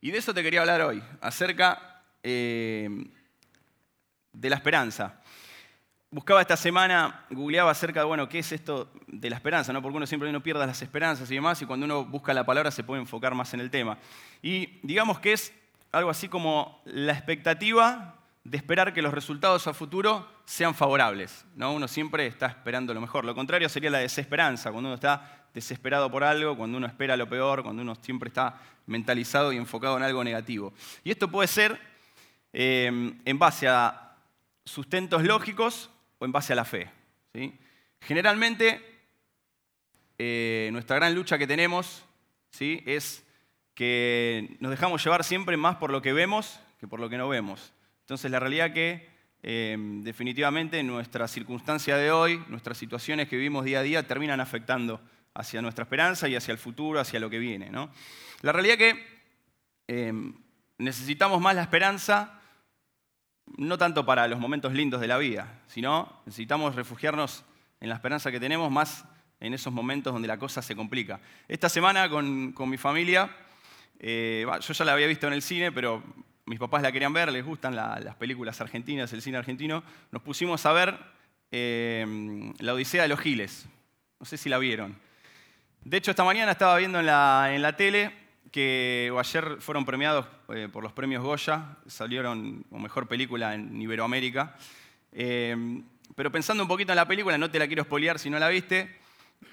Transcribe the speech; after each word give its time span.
Y 0.00 0.10
de 0.10 0.18
eso 0.18 0.32
te 0.32 0.42
quería 0.42 0.60
hablar 0.60 0.80
hoy, 0.80 1.02
acerca 1.20 2.02
eh, 2.22 2.88
de 4.32 4.50
la 4.50 4.56
esperanza. 4.56 5.20
Buscaba 6.10 6.40
esta 6.40 6.56
semana, 6.56 7.26
googleaba 7.30 7.70
acerca 7.70 8.00
de, 8.00 8.06
bueno, 8.06 8.28
qué 8.28 8.38
es 8.38 8.50
esto 8.50 8.90
de 9.06 9.28
la 9.28 9.36
esperanza, 9.36 9.72
¿no? 9.72 9.82
Porque 9.82 9.98
uno 9.98 10.06
siempre 10.06 10.32
no 10.32 10.42
pierda 10.42 10.66
las 10.66 10.80
esperanzas 10.80 11.30
y 11.30 11.34
demás, 11.34 11.60
y 11.60 11.66
cuando 11.66 11.84
uno 11.84 12.04
busca 12.04 12.32
la 12.32 12.44
palabra 12.44 12.70
se 12.70 12.82
puede 12.82 13.02
enfocar 13.02 13.34
más 13.34 13.52
en 13.52 13.60
el 13.60 13.70
tema. 13.70 13.98
Y 14.42 14.80
digamos 14.82 15.20
que 15.20 15.34
es 15.34 15.52
algo 15.92 16.08
así 16.08 16.28
como 16.28 16.80
la 16.86 17.12
expectativa 17.12 18.19
de 18.44 18.56
esperar 18.56 18.94
que 18.94 19.02
los 19.02 19.12
resultados 19.12 19.66
a 19.66 19.74
futuro 19.74 20.26
sean 20.44 20.74
favorables. 20.74 21.44
¿no? 21.54 21.72
Uno 21.72 21.86
siempre 21.88 22.26
está 22.26 22.46
esperando 22.46 22.94
lo 22.94 23.00
mejor. 23.00 23.24
Lo 23.24 23.34
contrario 23.34 23.68
sería 23.68 23.90
la 23.90 23.98
desesperanza, 23.98 24.70
cuando 24.72 24.88
uno 24.88 24.94
está 24.94 25.48
desesperado 25.52 26.10
por 26.10 26.24
algo, 26.24 26.56
cuando 26.56 26.78
uno 26.78 26.86
espera 26.86 27.16
lo 27.16 27.28
peor, 27.28 27.62
cuando 27.62 27.82
uno 27.82 27.94
siempre 27.96 28.28
está 28.28 28.60
mentalizado 28.86 29.52
y 29.52 29.56
enfocado 29.56 29.96
en 29.96 30.02
algo 30.02 30.24
negativo. 30.24 30.72
Y 31.04 31.10
esto 31.10 31.30
puede 31.30 31.48
ser 31.48 31.78
eh, 32.52 33.12
en 33.24 33.38
base 33.38 33.68
a 33.68 34.16
sustentos 34.64 35.22
lógicos 35.22 35.90
o 36.18 36.24
en 36.24 36.32
base 36.32 36.52
a 36.52 36.56
la 36.56 36.64
fe. 36.64 36.90
Generalmente, 38.00 38.80
eh, 40.18 40.70
nuestra 40.72 40.96
gran 40.96 41.14
lucha 41.14 41.38
que 41.38 41.46
tenemos 41.46 42.04
¿sí? 42.50 42.82
es 42.86 43.24
que 43.74 44.56
nos 44.60 44.70
dejamos 44.70 45.04
llevar 45.04 45.24
siempre 45.24 45.56
más 45.56 45.76
por 45.76 45.90
lo 45.90 46.02
que 46.02 46.12
vemos 46.12 46.60
que 46.80 46.88
por 46.88 46.98
lo 46.98 47.10
que 47.10 47.18
no 47.18 47.28
vemos. 47.28 47.72
Entonces, 48.10 48.28
la 48.32 48.40
realidad 48.40 48.72
que 48.72 49.08
em, 49.40 50.02
definitivamente 50.02 50.82
nuestra 50.82 51.28
circunstancia 51.28 51.96
de 51.96 52.10
hoy, 52.10 52.42
nuestras 52.48 52.76
situaciones 52.76 53.28
que 53.28 53.36
vivimos 53.36 53.64
día 53.64 53.78
a 53.78 53.82
día, 53.84 54.04
terminan 54.04 54.40
afectando 54.40 55.00
hacia 55.32 55.62
nuestra 55.62 55.84
esperanza 55.84 56.26
y 56.26 56.34
hacia 56.34 56.50
el 56.50 56.58
futuro, 56.58 56.98
hacia 56.98 57.20
lo 57.20 57.30
que 57.30 57.38
viene. 57.38 57.70
La 58.40 58.50
realidad 58.50 58.78
que 58.78 59.06
em, 59.86 60.34
necesitamos 60.78 61.40
más 61.40 61.54
la 61.54 61.62
esperanza, 61.62 62.40
no 63.56 63.78
tanto 63.78 64.04
para 64.04 64.26
los 64.26 64.40
momentos 64.40 64.72
lindos 64.72 65.00
de 65.00 65.06
la 65.06 65.16
vida, 65.16 65.60
sino 65.68 66.20
necesitamos 66.26 66.74
refugiarnos 66.74 67.44
en 67.78 67.90
la 67.90 67.94
esperanza 67.94 68.32
que 68.32 68.40
tenemos 68.40 68.72
más 68.72 69.04
en 69.38 69.54
esos 69.54 69.72
momentos 69.72 70.12
donde 70.12 70.26
la 70.26 70.36
cosa 70.36 70.62
se 70.62 70.74
complica. 70.74 71.20
Esta 71.46 71.68
semana 71.68 72.10
con, 72.10 72.52
mi 72.68 72.76
familia, 72.76 73.30
eh, 74.00 74.44
yo 74.62 74.74
ya 74.74 74.84
la 74.84 74.94
había 74.94 75.06
visto 75.06 75.28
en 75.28 75.32
el 75.32 75.42
cine, 75.42 75.70
pero 75.70 76.02
mis 76.50 76.58
papás 76.58 76.82
la 76.82 76.90
querían 76.90 77.12
ver, 77.12 77.30
les 77.30 77.44
gustan 77.44 77.76
las 77.76 78.16
películas 78.16 78.60
argentinas, 78.60 79.12
el 79.12 79.22
cine 79.22 79.38
argentino, 79.38 79.84
nos 80.10 80.20
pusimos 80.20 80.66
a 80.66 80.72
ver 80.72 80.98
eh, 81.52 82.52
La 82.58 82.74
Odisea 82.74 83.02
de 83.02 83.08
los 83.08 83.20
Giles. 83.20 83.68
No 84.18 84.26
sé 84.26 84.36
si 84.36 84.48
la 84.48 84.58
vieron. 84.58 84.96
De 85.84 85.96
hecho, 85.96 86.10
esta 86.10 86.24
mañana 86.24 86.50
estaba 86.50 86.76
viendo 86.76 86.98
en 86.98 87.06
la, 87.06 87.74
tele 87.78 88.10
que 88.50 89.14
ayer 89.16 89.58
fueron 89.60 89.86
premiados 89.86 90.26
eh, 90.48 90.68
por 90.72 90.82
los 90.82 90.92
premios 90.92 91.22
Goya, 91.22 91.76
salieron 91.86 92.64
como 92.68 92.82
mejor 92.82 93.06
película 93.06 93.54
en 93.54 93.80
Iberoamérica. 93.80 94.56
Eh, 95.12 95.56
pero 96.16 96.32
pensando 96.32 96.64
un 96.64 96.68
poquito 96.68 96.90
en 96.90 96.96
la 96.96 97.06
película, 97.06 97.38
no 97.38 97.48
te 97.48 97.60
la 97.60 97.68
quiero 97.68 97.84
spoilear 97.84 98.18
si 98.18 98.28
no 98.28 98.40
la 98.40 98.48
viste, 98.48 98.98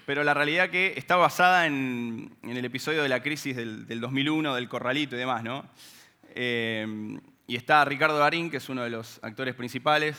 pero 0.04 0.24
la 0.24 0.34
realidad 0.34 0.68
que 0.68 0.94
está 0.96 1.14
basada 1.14 1.66
en, 1.66 2.36
el 2.42 2.64
episodio 2.64 3.04
de 3.04 3.08
la 3.08 3.22
crisis 3.22 3.54
del, 3.54 3.86
del 3.86 4.00
2001, 4.00 4.52
del 4.56 4.68
corralito 4.68 5.14
y 5.14 5.20
demás, 5.20 5.44
¿no? 5.44 5.64
Eh, 6.40 6.86
y 7.48 7.56
está 7.56 7.84
Ricardo 7.84 8.16
Darín, 8.16 8.48
que 8.48 8.58
es 8.58 8.68
uno 8.68 8.84
de 8.84 8.90
los 8.90 9.18
actores 9.24 9.56
principales, 9.56 10.16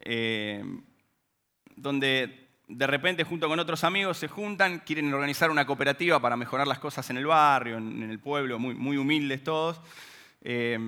eh, 0.00 0.62
donde 1.76 2.48
de 2.68 2.86
repente 2.86 3.24
junto 3.24 3.48
con 3.48 3.58
otros 3.58 3.82
amigos 3.84 4.18
se 4.18 4.28
juntan, 4.28 4.80
quieren 4.80 5.10
organizar 5.14 5.50
una 5.50 5.64
cooperativa 5.64 6.20
para 6.20 6.36
mejorar 6.36 6.66
las 6.66 6.78
cosas 6.78 7.08
en 7.08 7.16
el 7.16 7.24
barrio, 7.24 7.78
en, 7.78 8.02
el 8.02 8.18
pueblo, 8.18 8.58
muy, 8.58 8.98
humildes 8.98 9.42
todos. 9.42 9.80
Eh, 10.42 10.78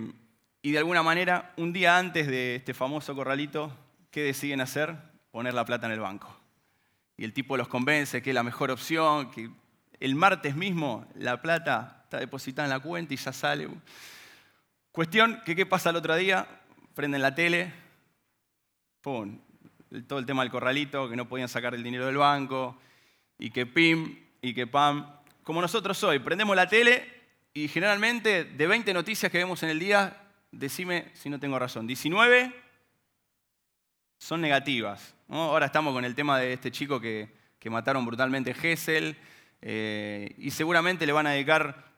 y 0.60 0.70
de 0.70 0.78
alguna 0.78 1.02
manera, 1.02 1.54
un 1.56 1.72
día 1.72 1.96
antes 1.96 2.26
de 2.26 2.56
este 2.56 2.74
famoso 2.74 3.14
corralito, 3.14 3.74
¿qué 4.10 4.22
deciden 4.22 4.60
hacer? 4.60 4.94
Poner 5.30 5.54
la 5.54 5.64
plata 5.64 5.86
en 5.86 5.92
el 5.92 6.00
banco. 6.00 6.36
Y 7.16 7.24
el 7.24 7.32
tipo 7.32 7.56
los 7.56 7.68
convence 7.68 8.20
que 8.20 8.30
es 8.30 8.34
la 8.34 8.42
mejor 8.42 8.70
opción, 8.70 9.30
que 9.30 9.48
el 9.98 10.14
martes 10.14 10.56
mismo 10.56 11.06
la 11.14 11.40
plata 11.40 12.02
está 12.04 12.18
depositada 12.18 12.66
en 12.66 12.70
la 12.70 12.80
cuenta 12.80 13.14
y 13.14 13.16
ya 13.16 13.32
sale. 13.32 13.70
Cuestión 14.92 15.40
que 15.46 15.56
qué 15.56 15.64
pasa 15.64 15.88
el 15.88 15.96
otro 15.96 16.14
día, 16.16 16.46
prenden 16.94 17.22
la 17.22 17.34
tele, 17.34 17.72
pum, 19.00 19.38
todo 20.06 20.18
el 20.18 20.26
tema 20.26 20.42
del 20.42 20.52
corralito, 20.52 21.08
que 21.08 21.16
no 21.16 21.26
podían 21.26 21.48
sacar 21.48 21.74
el 21.74 21.82
dinero 21.82 22.04
del 22.04 22.18
banco, 22.18 22.78
y 23.38 23.48
que 23.48 23.64
pim, 23.64 24.18
y 24.42 24.52
que 24.52 24.66
pam. 24.66 25.06
Como 25.44 25.62
nosotros 25.62 26.02
hoy, 26.04 26.18
prendemos 26.18 26.54
la 26.54 26.68
tele 26.68 27.08
y 27.54 27.68
generalmente 27.68 28.44
de 28.44 28.66
20 28.66 28.92
noticias 28.92 29.32
que 29.32 29.38
vemos 29.38 29.62
en 29.62 29.70
el 29.70 29.78
día, 29.78 30.24
decime 30.50 31.10
si 31.14 31.30
no 31.30 31.40
tengo 31.40 31.58
razón, 31.58 31.86
19 31.86 32.52
son 34.18 34.42
negativas. 34.42 35.14
Ahora 35.30 35.66
estamos 35.66 35.94
con 35.94 36.04
el 36.04 36.14
tema 36.14 36.38
de 36.38 36.52
este 36.52 36.70
chico 36.70 37.00
que, 37.00 37.40
mataron 37.70 38.04
brutalmente 38.04 38.52
Gessel, 38.52 39.16
eh, 39.62 40.34
y 40.36 40.50
seguramente 40.50 41.06
le 41.06 41.12
van 41.12 41.28
a 41.28 41.30
dedicar 41.30 41.91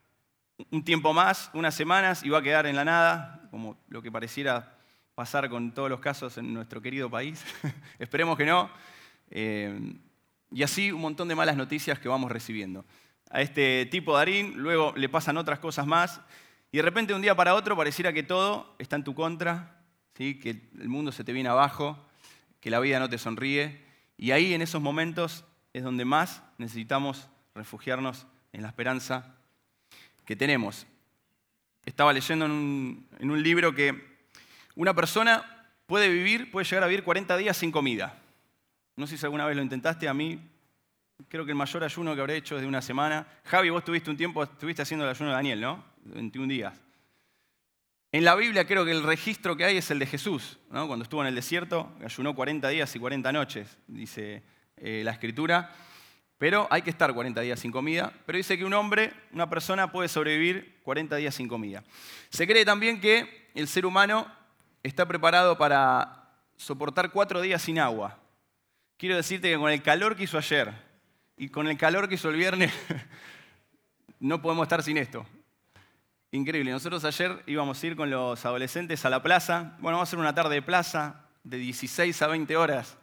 un 0.71 0.85
tiempo 0.85 1.13
más, 1.13 1.51
unas 1.53 1.75
semanas, 1.75 2.23
y 2.23 2.29
va 2.29 2.39
a 2.39 2.43
quedar 2.43 2.67
en 2.67 2.77
la 2.77 2.85
nada, 2.85 3.49
como 3.51 3.77
lo 3.89 4.03
que 4.03 4.13
pareciera 4.13 4.77
pasar 5.15 5.49
con 5.49 5.73
todos 5.73 5.89
los 5.89 6.01
casos 6.01 6.39
en 6.39 6.53
nuestro 6.53 6.81
querido 6.81 7.11
país. 7.11 7.45
Esperemos 7.99 8.37
que 8.37 8.47
no. 8.47 8.71
Eh, 9.31 9.97
y 10.51 10.63
así 10.63 10.93
un 10.93 11.01
montón 11.01 11.29
de 11.29 11.35
malas 11.35 11.57
noticias 11.57 11.99
que 11.99 12.09
vamos 12.09 12.31
recibiendo. 12.31 12.85
A 13.31 13.41
este 13.41 13.87
tipo 13.87 14.17
Darín, 14.17 14.55
luego 14.57 14.93
le 14.97 15.09
pasan 15.09 15.37
otras 15.37 15.59
cosas 15.59 15.87
más, 15.87 16.21
y 16.71 16.77
de 16.79 16.83
repente 16.83 17.15
un 17.15 17.23
día 17.23 17.35
para 17.35 17.55
otro 17.55 17.77
pareciera 17.77 18.13
que 18.13 18.23
todo 18.23 18.75
está 18.79 18.97
en 18.97 19.05
tu 19.05 19.15
contra, 19.15 19.81
¿sí? 20.17 20.39
que 20.39 20.51
el 20.79 20.89
mundo 20.89 21.13
se 21.13 21.25
te 21.25 21.33
viene 21.33 21.49
abajo, 21.49 21.99
que 22.61 22.71
la 22.71 22.81
vida 22.81 22.99
no 22.99 23.09
te 23.09 23.19
sonríe, 23.19 23.85
y 24.17 24.31
ahí 24.31 24.55
en 24.55 24.63
esos 24.63 24.81
momentos 24.81 25.45
es 25.73 25.83
donde 25.83 26.05
más 26.05 26.43
necesitamos 26.59 27.29
refugiarnos 27.55 28.27
en 28.53 28.63
la 28.63 28.69
esperanza 28.69 29.35
que 30.25 30.37
tenemos. 30.37 30.87
Estaba 31.85 32.13
leyendo 32.13 32.47
en 32.47 32.53
un, 33.31 33.43
libro 33.43 33.75
que 33.75 34.17
una 34.75 34.95
persona 34.95 35.69
puede 35.87 36.09
vivir, 36.09 36.51
puede 36.51 36.65
llegar 36.65 36.85
a 36.85 36.87
vivir 36.87 37.05
40 37.05 37.37
días 37.37 37.57
sin 37.57 37.71
comida. 37.71 38.19
No 38.97 39.07
sé 39.07 39.19
si 39.19 39.27
alguna 39.27 39.47
vez 39.47 39.57
lo 39.57 39.63
intentaste, 39.63 40.09
a 40.09 40.15
mí 40.15 40.41
creo 41.29 41.45
que 41.45 41.53
el 41.53 41.57
mayor 41.57 41.85
ayuno 41.85 42.15
que 42.15 42.21
habré 42.21 42.37
hecho 42.37 42.57
es 42.57 42.63
de 42.63 42.69
una 42.69 42.81
semana. 42.81 43.27
Javi, 43.45 43.71
vos 43.71 43.85
tuviste 43.85 44.11
un 44.11 44.17
tiempo, 44.17 44.43
estuviste 44.43 44.83
haciendo 44.83 45.05
el 45.05 45.11
ayuno 45.11 45.31
de 45.31 45.37
Daniel, 45.37 45.61
¿no? 45.61 45.85
21 46.05 46.49
días. 46.49 46.81
En 48.13 48.25
la 48.25 48.37
Biblia 48.37 48.65
creo 48.65 48.85
que 48.85 48.93
el 48.93 49.03
registro 49.03 49.57
que 49.57 49.65
hay 49.65 49.79
es 49.79 49.91
el 49.91 49.99
de 49.99 50.07
Jesús, 50.07 50.59
¿no? 50.71 50.87
cuando 50.87 51.03
estuvo 51.03 51.21
en 51.23 51.27
el 51.27 51.35
desierto, 51.35 51.93
ayunó 52.05 52.33
40 52.33 52.69
días 52.69 52.95
y 52.95 53.01
40 53.01 53.33
noches, 53.33 53.77
dice 53.89 54.45
eh, 54.77 55.03
la 55.05 55.11
escritura. 55.11 55.75
Pero 56.45 56.69
hay 56.69 56.83
que 56.83 56.91
estar 56.91 57.15
40 57.15 57.41
días 57.41 57.59
sin 57.59 57.73
comida. 57.73 58.13
Pero 58.27 58.37
dice 58.37 58.59
que 58.59 58.67
un 58.67 58.75
hombre, 58.75 59.15
una 59.33 59.49
persona 59.49 59.91
puede 59.91 60.11
sobrevivir 60.11 60.79
40 60.83 61.17
días 61.17 61.35
sin 61.35 61.49
comida. 61.49 61.83
Se 62.29 62.47
cree 62.47 62.67
también 62.67 63.01
que 63.01 63.49
el 63.55 63.67
ser 63.67 63.87
humano 63.87 64.31
está 64.83 65.09
preparado 65.09 65.57
para 65.57 66.29
soportar 66.59 67.13
cuatro 67.13 67.41
días 67.41 67.63
sin 67.63 67.79
agua. 67.79 68.19
Quiero 68.99 69.17
decirte 69.17 69.49
que 69.49 69.57
con 69.57 69.71
el 69.71 69.81
calor 69.81 70.17
que 70.17 70.25
hizo 70.25 70.37
ayer 70.37 70.71
y 71.39 71.49
con 71.49 71.67
el 71.67 71.79
calor 71.79 72.11
que 72.11 72.17
hizo 72.17 72.29
el 72.29 72.37
viernes, 72.37 72.75
no 74.21 74.43
podemos 74.43 74.65
estar 74.65 74.83
sin 74.83 74.99
esto. 74.99 75.25
Increíble. 76.31 76.73
Nosotros 76.73 77.07
ayer 77.07 77.43
íbamos 77.47 77.83
a 77.83 77.87
ir 77.87 77.97
con 77.97 78.11
los 78.11 78.45
adolescentes 78.45 79.03
a 79.07 79.09
la 79.09 79.23
plaza. 79.23 79.79
Bueno, 79.79 79.97
vamos 79.97 80.01
a 80.01 80.11
hacer 80.11 80.19
una 80.19 80.35
tarde 80.35 80.57
de 80.57 80.63
plaza 80.63 81.25
de 81.43 81.57
16 81.57 82.21
a 82.21 82.27
20 82.27 82.55
horas. 82.55 82.99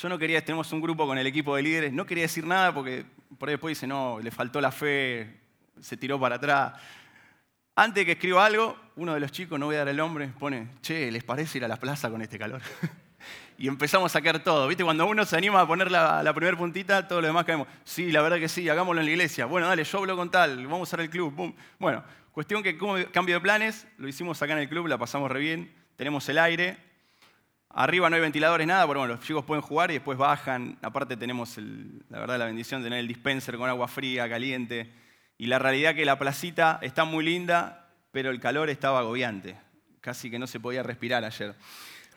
Yo 0.00 0.10
no 0.10 0.18
quería, 0.18 0.44
tenemos 0.44 0.70
un 0.72 0.82
grupo 0.82 1.06
con 1.06 1.16
el 1.16 1.26
equipo 1.26 1.56
de 1.56 1.62
líderes, 1.62 1.90
no 1.90 2.04
quería 2.04 2.24
decir 2.24 2.46
nada 2.46 2.74
porque 2.74 3.06
por 3.38 3.48
ahí 3.48 3.54
después 3.54 3.70
dice, 3.70 3.86
no, 3.86 4.20
le 4.20 4.30
faltó 4.30 4.60
la 4.60 4.70
fe, 4.70 5.40
se 5.80 5.96
tiró 5.96 6.20
para 6.20 6.36
atrás. 6.36 6.74
Antes 7.74 8.02
de 8.02 8.04
que 8.04 8.12
escriba 8.12 8.44
algo, 8.44 8.76
uno 8.96 9.14
de 9.14 9.20
los 9.20 9.32
chicos, 9.32 9.58
no 9.58 9.66
voy 9.66 9.76
a 9.76 9.78
dar 9.78 9.88
el 9.88 9.96
nombre, 9.96 10.28
pone, 10.38 10.68
che, 10.82 11.10
¿les 11.10 11.24
parece 11.24 11.56
ir 11.56 11.64
a 11.64 11.68
la 11.68 11.78
plaza 11.78 12.10
con 12.10 12.20
este 12.20 12.38
calor? 12.38 12.60
y 13.58 13.68
empezamos 13.68 14.12
a 14.12 14.18
sacar 14.18 14.44
todo. 14.44 14.68
¿Viste? 14.68 14.84
Cuando 14.84 15.06
uno 15.06 15.24
se 15.24 15.34
anima 15.34 15.62
a 15.62 15.66
poner 15.66 15.90
la, 15.90 16.22
la 16.22 16.34
primera 16.34 16.58
puntita, 16.58 17.08
todo 17.08 17.22
lo 17.22 17.28
demás 17.28 17.46
caemos. 17.46 17.66
Sí, 17.84 18.12
la 18.12 18.20
verdad 18.20 18.38
que 18.38 18.50
sí, 18.50 18.68
hagámoslo 18.68 19.00
en 19.00 19.06
la 19.06 19.12
iglesia. 19.12 19.46
Bueno, 19.46 19.66
dale, 19.66 19.84
yo 19.84 19.98
hablo 19.98 20.14
con 20.14 20.30
tal, 20.30 20.58
vamos 20.66 20.80
a 20.80 20.82
usar 20.82 21.00
el 21.00 21.08
club. 21.08 21.32
Boom. 21.32 21.56
Bueno, 21.78 22.04
cuestión 22.32 22.62
que 22.62 22.76
cambio 23.12 23.36
de 23.36 23.40
planes, 23.40 23.86
lo 23.96 24.08
hicimos 24.08 24.42
acá 24.42 24.52
en 24.52 24.58
el 24.58 24.68
club, 24.68 24.88
la 24.88 24.98
pasamos 24.98 25.30
re 25.30 25.40
bien, 25.40 25.74
tenemos 25.96 26.28
el 26.28 26.36
aire, 26.36 26.85
Arriba 27.78 28.08
no 28.08 28.16
hay 28.16 28.22
ventiladores, 28.22 28.66
nada, 28.66 28.86
pero 28.86 29.00
bueno, 29.00 29.16
los 29.16 29.22
chicos 29.22 29.44
pueden 29.44 29.60
jugar 29.60 29.90
y 29.90 29.94
después 29.94 30.16
bajan. 30.16 30.78
Aparte 30.80 31.14
tenemos, 31.14 31.58
la 32.08 32.20
verdad, 32.20 32.38
la 32.38 32.46
bendición 32.46 32.80
de 32.80 32.86
tener 32.86 33.00
el 33.00 33.06
dispenser 33.06 33.58
con 33.58 33.68
agua 33.68 33.86
fría, 33.86 34.26
caliente. 34.30 34.90
Y 35.36 35.44
la 35.44 35.58
realidad 35.58 35.94
que 35.94 36.06
la 36.06 36.18
placita 36.18 36.78
está 36.80 37.04
muy 37.04 37.22
linda, 37.22 37.90
pero 38.12 38.30
el 38.30 38.40
calor 38.40 38.70
estaba 38.70 39.00
agobiante. 39.00 39.58
Casi 40.00 40.30
que 40.30 40.38
no 40.38 40.46
se 40.46 40.58
podía 40.58 40.82
respirar 40.82 41.22
ayer. 41.22 41.54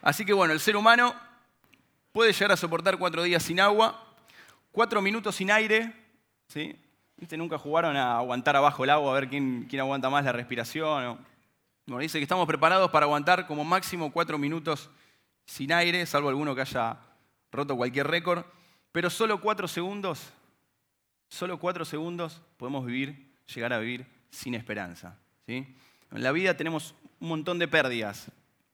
Así 0.02 0.24
que 0.24 0.32
bueno, 0.32 0.54
el 0.54 0.62
ser 0.62 0.78
humano 0.78 1.14
puede 2.14 2.32
llegar 2.32 2.54
a 2.54 2.58
soportar 2.58 2.98
cuatro 2.98 3.22
días 3.24 3.44
sin 3.44 3.60
agua, 3.60 4.02
cuatro 4.72 5.02
minutos 5.02 5.36
sin 5.36 5.52
aire, 5.52 5.92
¿sí? 6.48 6.74
¿Viste? 7.18 7.36
Nunca 7.36 7.58
jugaron 7.58 7.98
a 7.98 8.20
aguantar 8.20 8.56
abajo 8.56 8.86
el 8.86 8.92
agua 8.92 9.12
a 9.12 9.20
ver 9.20 9.28
quién, 9.28 9.68
quién 9.70 9.82
aguanta 9.82 10.10
más 10.10 10.24
la 10.24 10.32
respiración. 10.32 11.20
Bueno, 11.86 12.02
dice 12.02 12.18
que 12.18 12.24
estamos 12.24 12.48
preparados 12.48 12.90
para 12.92 13.06
aguantar 13.06 13.46
como 13.46 13.66
máximo 13.66 14.10
cuatro 14.14 14.38
minutos 14.38 14.90
sin 15.50 15.74
aire, 15.74 16.06
salvo 16.06 16.30
alguno 16.30 16.54
que 16.54 16.62
haya 16.62 17.00
roto 17.52 17.76
cualquier 17.76 18.06
récord. 18.06 18.46
Pero 18.92 19.10
solo 19.10 19.42
cuatro 19.42 19.68
segundos, 19.68 20.32
solo 21.28 21.60
cuatro 21.60 21.86
segundos 21.86 22.42
podemos 22.58 22.86
vivir, 22.86 23.34
llegar 23.54 23.74
a 23.74 23.80
vivir 23.80 24.06
sin 24.30 24.54
esperanza. 24.54 25.18
¿sí? 25.48 25.76
En 26.12 26.24
la 26.24 26.32
vida 26.32 26.56
tenemos 26.56 26.94
un 27.20 27.30
montón 27.30 27.58
de 27.58 27.68
pérdidas. 27.68 28.32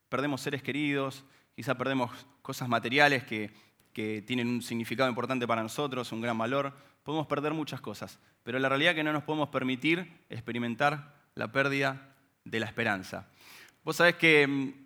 Perdemos 0.10 0.42
seres 0.42 0.62
queridos, 0.62 1.24
quizá 1.56 1.78
perdemos 1.78 2.12
cosas 2.42 2.68
materiales 2.68 3.24
que, 3.24 3.52
que 3.94 4.22
tienen 4.22 4.50
un 4.50 4.62
significado 4.62 5.10
importante 5.10 5.48
para 5.48 5.64
nosotros, 5.64 6.12
un 6.12 6.20
gran 6.20 6.38
valor. 6.38 6.74
Podemos 7.04 7.26
perder 7.26 7.54
muchas 7.54 7.80
cosas, 7.80 8.20
pero 8.44 8.60
la 8.60 8.68
realidad 8.68 8.92
es 8.92 8.96
que 8.98 9.04
no 9.04 9.14
nos 9.14 9.24
podemos 9.24 9.48
permitir 9.48 10.26
experimentar 10.30 11.16
la 11.36 11.54
pérdida 11.54 12.16
de 12.44 12.60
la 12.60 12.66
esperanza. 12.66 13.30
Vos 13.84 13.96
sabés 13.96 14.16
que 14.16 14.46
mm, 14.46 14.85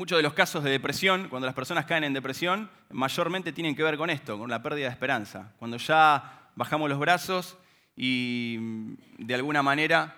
muchos 0.00 0.16
de 0.16 0.22
los 0.22 0.32
casos 0.32 0.64
de 0.64 0.70
depresión, 0.70 1.28
cuando 1.28 1.44
las 1.44 1.54
personas 1.54 1.84
caen 1.84 2.04
en 2.04 2.14
depresión, 2.14 2.70
mayormente 2.88 3.52
tienen 3.52 3.76
que 3.76 3.82
ver 3.82 3.98
con 3.98 4.08
esto, 4.08 4.38
con 4.38 4.48
la 4.48 4.62
pérdida 4.62 4.86
de 4.86 4.92
esperanza. 4.92 5.52
Cuando 5.58 5.76
ya 5.76 6.48
bajamos 6.56 6.88
los 6.88 6.98
brazos 6.98 7.58
y 7.94 8.56
mm, 8.58 8.94
de 9.18 9.34
alguna 9.34 9.62
manera 9.62 10.16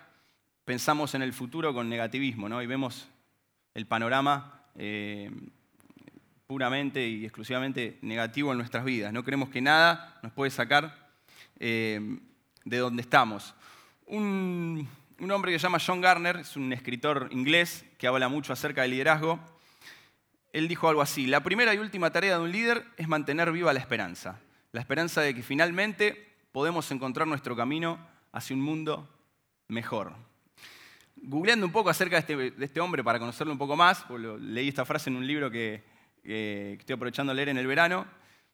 pensamos 0.65 1.17
en 1.17 1.23
el 1.23 1.33
futuro 1.33 1.75
con 1.75 1.89
negativismo, 1.89 2.49
¿no? 2.49 2.63
Y 2.63 2.69
vemos 2.69 3.09
el 3.75 3.87
panorama 3.87 4.63
eh, 4.77 5.33
puramente 6.47 7.05
y 7.05 7.25
exclusivamente 7.25 7.99
negativo 8.03 8.53
en 8.53 8.59
nuestras 8.59 8.85
vidas. 8.85 9.13
No 9.13 9.25
creemos 9.25 9.49
que 9.49 9.61
nada 9.61 10.21
nos 10.23 10.31
puede 10.31 10.53
sacar 10.53 11.11
eh, 11.59 12.21
de 12.65 12.77
donde 12.77 13.03
estamos. 13.03 13.53
Un, 14.07 14.89
un 15.19 15.31
hombre 15.33 15.51
que 15.51 15.59
se 15.59 15.65
llama 15.65 15.81
John 15.85 16.01
Garner, 16.01 16.37
es 16.37 16.57
un 16.57 16.73
escritor 16.73 17.31
inglés 17.33 17.85
que 17.99 18.07
habla 18.07 18.29
mucho 18.29 18.53
acerca 18.53 18.83
del 18.83 18.93
liderazgo. 18.93 19.41
Él 20.53 20.69
dijo 20.69 20.89
algo 20.89 21.01
así, 21.01 21.27
la 21.27 21.43
primera 21.43 21.73
y 21.75 21.79
última 21.79 22.11
tarea 22.11 22.37
de 22.37 22.45
un 22.45 22.53
líder 22.53 22.85
es 22.99 23.09
mantener 23.09 23.51
viva 23.53 23.73
la 23.73 23.81
esperanza, 23.81 24.39
la 24.73 24.81
esperanza 24.81 25.23
de 25.23 25.35
que 25.35 25.43
finalmente 25.43 26.37
podemos 26.53 26.91
encontrar 26.91 27.27
nuestro 27.27 27.57
camino 27.57 27.99
hacia 28.33 28.55
un 28.55 28.63
mundo 28.63 29.09
mejor. 29.69 30.13
Googleando 31.17 31.65
un 31.65 31.73
poco 31.73 31.89
acerca 31.89 32.21
de 32.21 32.49
este, 32.49 32.65
este 32.65 32.81
hombre 32.81 33.03
para 33.03 33.19
conocerlo 33.19 33.53
un 33.53 33.59
poco 33.59 33.77
más, 33.77 34.05
leí 34.41 34.69
esta 34.69 34.85
frase 34.85 35.09
en 35.09 35.17
un 35.17 35.27
libro 35.27 35.51
que, 35.51 35.83
estoy 36.23 36.95
aprovechando 36.95 37.33
a 37.33 37.35
leer 37.35 37.49
en 37.49 37.57
el 37.59 37.67
verano, 37.67 38.07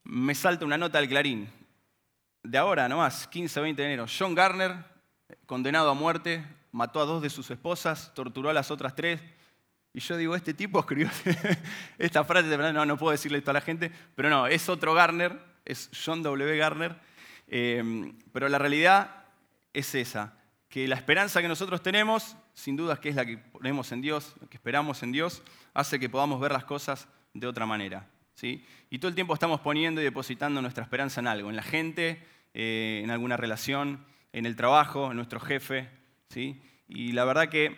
me 0.05 0.35
salta 0.35 0.65
una 0.65 0.79
nota 0.79 0.99
del 0.99 1.09
Clarín. 1.09 1.51
De 2.45 2.59
ahora 2.59 2.89
nomás, 2.89 3.27
15 3.27 3.59
o 3.59 3.63
20 3.65 3.83
de 3.83 3.89
enero, 3.89 4.07
John 4.07 4.35
Garner, 4.35 4.85
condenado 5.47 5.91
a 5.91 5.95
muerte, 5.95 6.47
mató 6.71 7.01
a 7.01 7.05
dos 7.05 7.23
de 7.23 7.31
sus 7.31 7.51
esposas, 7.51 8.15
torturó 8.15 8.51
a 8.51 8.55
las 8.55 8.71
otras 8.71 8.95
tres. 8.95 9.21
Y 9.93 10.01
yo 10.01 10.17
digo, 10.17 10.37
este 10.37 10.55
tipo 10.55 10.81
escribió 10.81 11.09
esta 11.99 12.25
frase, 12.25 12.57
no, 12.57 12.87
no 12.87 12.97
puedo 12.97 13.13
decirle 13.13 13.39
esto 13.39 13.51
a 13.51 13.55
la 13.55 13.61
gente, 13.61 13.91
pero 14.15 14.29
no, 14.29 14.47
es 14.47 14.69
otro 14.69 14.95
Garner, 14.95 15.39
es 15.65 15.91
John 16.05 16.23
W. 16.23 16.57
Garner. 16.57 16.97
Eh, 17.49 18.13
pero 18.33 18.49
la 18.49 18.59
realidad 18.59 19.25
es 19.73 19.95
esa, 19.95 20.35
que 20.69 20.87
la 20.87 20.97
esperanza 20.97 21.41
que 21.41 21.49
nosotros 21.49 21.83
tenemos, 21.83 22.37
sin 22.53 22.77
duda 22.77 23.01
que 23.01 23.09
es 23.09 23.15
la 23.15 23.25
que 23.25 23.39
ponemos 23.39 23.91
en 23.93 24.03
Dios, 24.03 24.35
que 24.51 24.57
esperamos 24.57 25.03
en 25.03 25.13
Dios, 25.13 25.43
hace 25.73 25.99
que 25.99 26.09
podamos 26.09 26.41
ver 26.41 26.53
las 26.53 26.65
cosas 26.65 27.09
de 27.33 27.47
otra 27.47 27.67
manera. 27.67 28.07
¿sí? 28.35 28.65
Y 28.91 28.99
todo 28.99 29.09
el 29.09 29.15
tiempo 29.15 29.35
estamos 29.35 29.61
poniendo 29.61 30.01
y 30.01 30.05
depositando 30.05 30.61
nuestra 30.61 30.85
esperanza 30.85 31.21
en 31.21 31.27
algo, 31.27 31.51
en 31.51 31.57
la 31.57 31.63
gente, 31.63 32.23
eh, 32.55 33.01
en 33.03 33.11
alguna 33.11 33.37
relación, 33.37 34.05
en 34.33 34.47
el 34.47 34.57
trabajo, 34.57 35.11
en 35.11 35.17
nuestro 35.17 35.41
jefe, 35.41 35.89
¿sí? 36.29 36.61
Y 36.89 37.13
la 37.13 37.25
verdad 37.25 37.49
que 37.49 37.77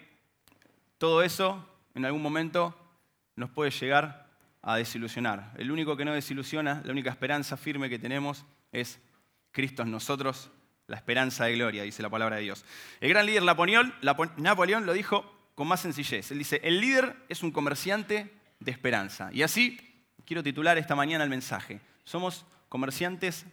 todo 0.99 1.23
eso 1.23 1.67
en 1.95 2.05
algún 2.05 2.23
momento 2.23 2.77
nos 3.37 3.51
puede 3.51 3.71
llegar 3.71 4.29
a 4.63 4.77
desilusionar. 4.77 5.53
El 5.57 5.71
único 5.71 5.97
que 5.97 6.05
no 6.05 6.13
desilusiona, 6.13 6.83
la 6.85 6.93
única 6.93 7.11
esperanza 7.11 7.57
firme 7.57 7.89
que 7.89 7.99
tenemos 7.99 8.45
es 8.73 9.01
Cristo 9.53 9.83
en 9.83 9.91
nosotros, 9.91 10.51
la 10.87 10.97
esperanza 10.97 11.45
de 11.45 11.55
gloria, 11.55 11.83
dice 11.83 12.03
la 12.03 12.11
palabra 12.11 12.37
de 12.37 12.43
Dios. 12.43 12.65
El 13.01 13.11
gran 13.11 13.27
líder 13.27 13.45
Napoleón, 13.45 14.87
lo 14.87 14.93
dijo 14.93 15.51
con 15.55 15.69
más 15.69 15.81
sencillez. 15.81 16.31
Él 16.31 16.39
dice, 16.39 16.61
el 16.65 16.81
líder 16.81 17.17
es 17.29 17.43
un 17.43 17.51
comerciante 17.51 18.31
de 18.59 18.71
esperanza. 18.71 19.31
Y 19.33 19.43
así 19.43 19.79
quiero 20.27 20.43
titular 20.43 20.79
esta 20.79 20.95
mañana 20.95 21.25
el 21.25 21.31
mensaje. 21.31 21.81
Somos 22.05 22.45
comerciantes 22.69 23.47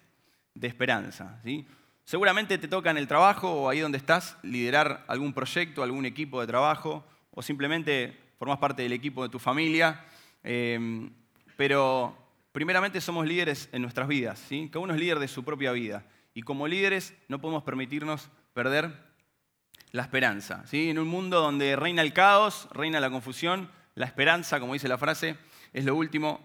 de 0.53 0.67
esperanza. 0.67 1.39
¿sí? 1.43 1.65
Seguramente 2.03 2.57
te 2.57 2.67
toca 2.67 2.89
en 2.89 2.97
el 2.97 3.07
trabajo 3.07 3.51
o 3.51 3.69
ahí 3.69 3.79
donde 3.79 3.97
estás 3.97 4.37
liderar 4.41 5.05
algún 5.07 5.33
proyecto, 5.33 5.83
algún 5.83 6.05
equipo 6.05 6.41
de 6.41 6.47
trabajo 6.47 7.05
o 7.31 7.41
simplemente 7.41 8.26
formas 8.37 8.59
parte 8.59 8.83
del 8.83 8.93
equipo 8.93 9.23
de 9.23 9.29
tu 9.29 9.39
familia. 9.39 10.05
Em, 10.43 11.11
pero 11.55 12.17
primeramente 12.51 13.01
somos 13.01 13.25
líderes 13.25 13.69
en 13.71 13.81
nuestras 13.81 14.07
vidas. 14.07 14.39
¿sí? 14.39 14.69
Cada 14.71 14.83
uno 14.83 14.93
es 14.93 14.99
líder 14.99 15.19
de 15.19 15.27
su 15.27 15.43
propia 15.43 15.71
vida. 15.71 16.05
Y 16.33 16.43
como 16.43 16.67
líderes 16.67 17.13
no 17.27 17.41
podemos 17.41 17.63
permitirnos 17.63 18.29
perder 18.53 18.91
la 19.91 20.03
esperanza. 20.03 20.65
¿sí? 20.67 20.89
En 20.89 20.99
un 20.99 21.07
mundo 21.07 21.41
donde 21.41 21.75
reina 21.75 22.01
el 22.01 22.13
caos, 22.13 22.67
reina 22.71 22.99
la 22.99 23.09
confusión, 23.09 23.69
la 23.95 24.05
esperanza, 24.05 24.59
como 24.59 24.73
dice 24.73 24.87
la 24.87 24.97
frase, 24.97 25.37
es 25.73 25.85
lo 25.85 25.95
último 25.95 26.39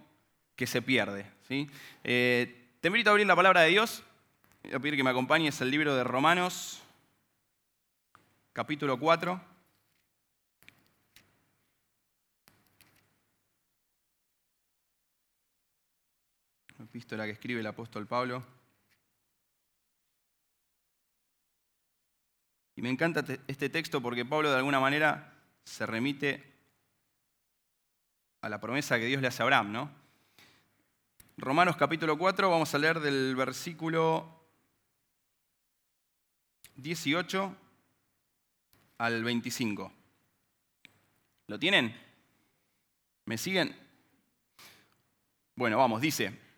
que 0.57 0.67
se 0.67 0.83
pierde. 0.83 1.27
¿sí? 1.47 1.69
Eh, 2.05 2.71
te 2.81 2.89
invito 2.89 3.11
a 3.11 3.13
abrir 3.13 3.27
la 3.27 3.37
palabra 3.37 3.63
de 3.63 3.69
Dios 3.69 4.03
Voy 4.63 4.75
a 4.75 4.79
pedir 4.79 4.97
que 4.97 5.03
me 5.03 5.11
acompañes 5.11 5.61
al 5.61 5.73
libro 5.73 5.97
de 5.97 6.05
Romanos, 6.05 6.81
capítulo 8.53 8.97
4. 8.97 9.52
Epístola 16.93 17.25
que 17.25 17.31
escribe 17.31 17.61
el 17.61 17.67
apóstol 17.67 18.07
Pablo. 18.07 18.45
Y 22.77 22.83
me 22.83 22.91
encanta 22.91 23.25
este 23.47 23.71
texto 23.71 24.03
porque 24.03 24.27
Pablo 24.27 24.51
de 24.51 24.59
alguna 24.59 24.79
manera 24.79 25.33
se 25.65 25.87
remite 25.87 26.53
a 28.43 28.51
la 28.51 28.61
promesa 28.61 28.99
que 28.99 29.07
Dios 29.07 29.23
le 29.23 29.29
hace 29.29 29.43
a 29.43 29.45
Abraham, 29.45 29.73
¿no? 29.73 29.91
Romanos 31.39 31.79
capítulo 31.79 32.19
4, 32.19 32.51
vamos 32.51 32.75
a 32.75 32.79
leer 32.79 33.01
del 33.01 33.35
versículo 33.37 34.45
18 36.75 37.57
al 38.99 39.25
25. 39.25 39.93
¿Lo 41.47 41.59
tienen? 41.59 41.99
¿Me 43.25 43.39
siguen? 43.39 43.75
Bueno, 45.57 45.79
vamos, 45.79 46.03
dice, 46.03 46.52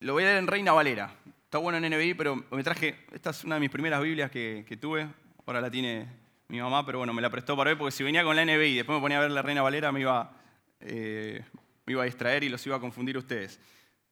lo 0.00 0.12
voy 0.12 0.24
a 0.24 0.26
leer 0.26 0.38
en 0.38 0.46
Reina 0.46 0.72
Valera. 0.72 1.14
Está 1.44 1.58
bueno 1.58 1.78
en 1.78 1.92
NBI, 1.92 2.14
pero 2.14 2.44
me 2.50 2.62
traje, 2.62 3.06
esta 3.12 3.30
es 3.30 3.44
una 3.44 3.54
de 3.56 3.60
mis 3.60 3.70
primeras 3.70 4.02
Biblias 4.02 4.30
que, 4.30 4.78
tuve, 4.80 5.08
ahora 5.46 5.60
la 5.60 5.70
tiene 5.70 6.06
mi 6.48 6.60
mamá, 6.60 6.84
pero 6.84 6.98
bueno, 6.98 7.14
me 7.14 7.22
la 7.22 7.30
prestó 7.30 7.56
para 7.56 7.70
ver, 7.70 7.78
porque 7.78 7.92
si 7.92 8.04
venía 8.04 8.22
con 8.22 8.36
la 8.36 8.44
NBI 8.44 8.66
y 8.66 8.76
después 8.76 8.96
me 8.96 9.00
ponía 9.00 9.18
a 9.18 9.22
ver 9.22 9.30
la 9.30 9.42
Reina 9.42 9.62
Valera, 9.62 9.92
me 9.92 10.00
iba, 10.00 10.32
eh, 10.80 11.42
me 11.86 11.92
iba 11.92 12.02
a 12.02 12.04
distraer 12.04 12.44
y 12.44 12.48
los 12.48 12.66
iba 12.66 12.76
a 12.76 12.80
confundir 12.80 13.16
ustedes. 13.16 13.58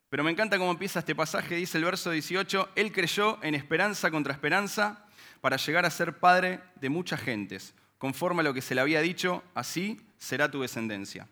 Pero 0.09 0.25
me 0.25 0.31
encanta 0.31 0.59
cómo 0.59 0.71
empieza 0.71 1.01
este 1.01 1.15
pasaje, 1.15 1.57
dice 1.57 1.77
el 1.77 1.85
verso 1.85 2.11
18, 2.11 2.71
Él 2.77 2.93
creyó 2.93 3.39
en 3.43 3.55
esperanza 3.55 4.11
contra 4.11 4.33
esperanza 4.33 5.05
para 5.41 5.57
llegar 5.57 5.85
a 5.85 5.91
ser 5.91 6.19
padre 6.19 6.61
de 6.77 6.89
muchas 6.89 7.21
gentes. 7.21 7.75
Conforme 7.99 8.41
a 8.41 8.45
lo 8.45 8.55
que 8.55 8.63
se 8.63 8.75
le 8.75 8.81
había 8.81 9.01
dicho, 9.01 9.43
así 9.55 10.01
será 10.19 10.51
tu 10.51 10.63
descendencia. 10.63 11.29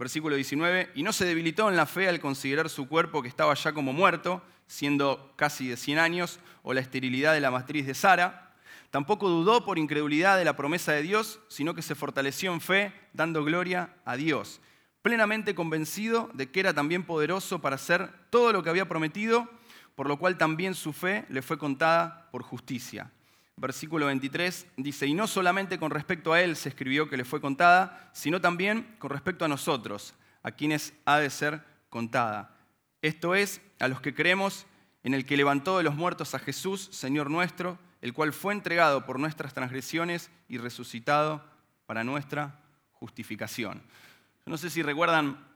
Versículo 0.00 0.34
19, 0.34 0.92
y 0.94 1.02
no 1.02 1.12
se 1.12 1.26
debilitó 1.26 1.68
en 1.68 1.76
la 1.76 1.84
fe 1.84 2.08
al 2.08 2.20
considerar 2.20 2.70
su 2.70 2.88
cuerpo 2.88 3.20
que 3.20 3.28
estaba 3.28 3.52
ya 3.52 3.74
como 3.74 3.92
muerto, 3.92 4.42
siendo 4.66 5.34
casi 5.36 5.68
de 5.68 5.76
100 5.76 5.98
años, 5.98 6.40
o 6.62 6.72
la 6.72 6.80
esterilidad 6.80 7.34
de 7.34 7.40
la 7.42 7.50
matriz 7.50 7.86
de 7.86 7.92
Sara. 7.92 8.54
Tampoco 8.88 9.28
dudó 9.28 9.62
por 9.62 9.78
incredulidad 9.78 10.38
de 10.38 10.46
la 10.46 10.56
promesa 10.56 10.92
de 10.92 11.02
Dios, 11.02 11.40
sino 11.48 11.74
que 11.74 11.82
se 11.82 11.94
fortaleció 11.94 12.50
en 12.54 12.62
fe, 12.62 12.94
dando 13.12 13.44
gloria 13.44 13.94
a 14.06 14.16
Dios, 14.16 14.62
plenamente 15.02 15.54
convencido 15.54 16.30
de 16.32 16.50
que 16.50 16.60
era 16.60 16.72
también 16.72 17.04
poderoso 17.04 17.60
para 17.60 17.76
hacer 17.76 18.10
todo 18.30 18.54
lo 18.54 18.62
que 18.62 18.70
había 18.70 18.88
prometido, 18.88 19.50
por 19.96 20.08
lo 20.08 20.18
cual 20.18 20.38
también 20.38 20.74
su 20.74 20.94
fe 20.94 21.26
le 21.28 21.42
fue 21.42 21.58
contada 21.58 22.30
por 22.30 22.42
justicia 22.42 23.12
versículo 23.60 24.06
23, 24.06 24.66
dice, 24.78 25.06
y 25.06 25.14
no 25.14 25.26
solamente 25.26 25.78
con 25.78 25.90
respecto 25.90 26.32
a 26.32 26.40
él 26.40 26.56
se 26.56 26.70
escribió 26.70 27.08
que 27.08 27.18
le 27.18 27.24
fue 27.24 27.40
contada, 27.40 28.10
sino 28.14 28.40
también 28.40 28.96
con 28.98 29.10
respecto 29.10 29.44
a 29.44 29.48
nosotros, 29.48 30.14
a 30.42 30.50
quienes 30.50 30.94
ha 31.04 31.18
de 31.18 31.28
ser 31.28 31.62
contada. 31.90 32.56
Esto 33.02 33.34
es, 33.34 33.60
a 33.78 33.88
los 33.88 34.00
que 34.00 34.14
creemos 34.14 34.66
en 35.02 35.14
el 35.14 35.26
que 35.26 35.36
levantó 35.36 35.76
de 35.76 35.84
los 35.84 35.94
muertos 35.94 36.34
a 36.34 36.38
Jesús, 36.38 36.88
Señor 36.90 37.30
nuestro, 37.30 37.78
el 38.00 38.14
cual 38.14 38.32
fue 38.32 38.54
entregado 38.54 39.04
por 39.04 39.18
nuestras 39.18 39.52
transgresiones 39.52 40.30
y 40.48 40.56
resucitado 40.56 41.44
para 41.84 42.02
nuestra 42.02 42.60
justificación. 42.92 43.82
no 44.46 44.56
sé 44.56 44.70
si 44.70 44.82
recuerdan 44.82 45.46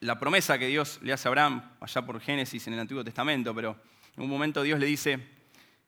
la 0.00 0.18
promesa 0.18 0.58
que 0.58 0.66
Dios 0.66 0.98
le 1.02 1.12
hace 1.12 1.26
a 1.26 1.30
Abraham 1.30 1.62
allá 1.80 2.04
por 2.04 2.20
Génesis 2.20 2.66
en 2.66 2.74
el 2.74 2.80
Antiguo 2.80 3.04
Testamento, 3.04 3.54
pero 3.54 3.76
en 4.16 4.22
un 4.24 4.30
momento 4.30 4.62
Dios 4.62 4.78
le 4.78 4.86
dice, 4.86 5.37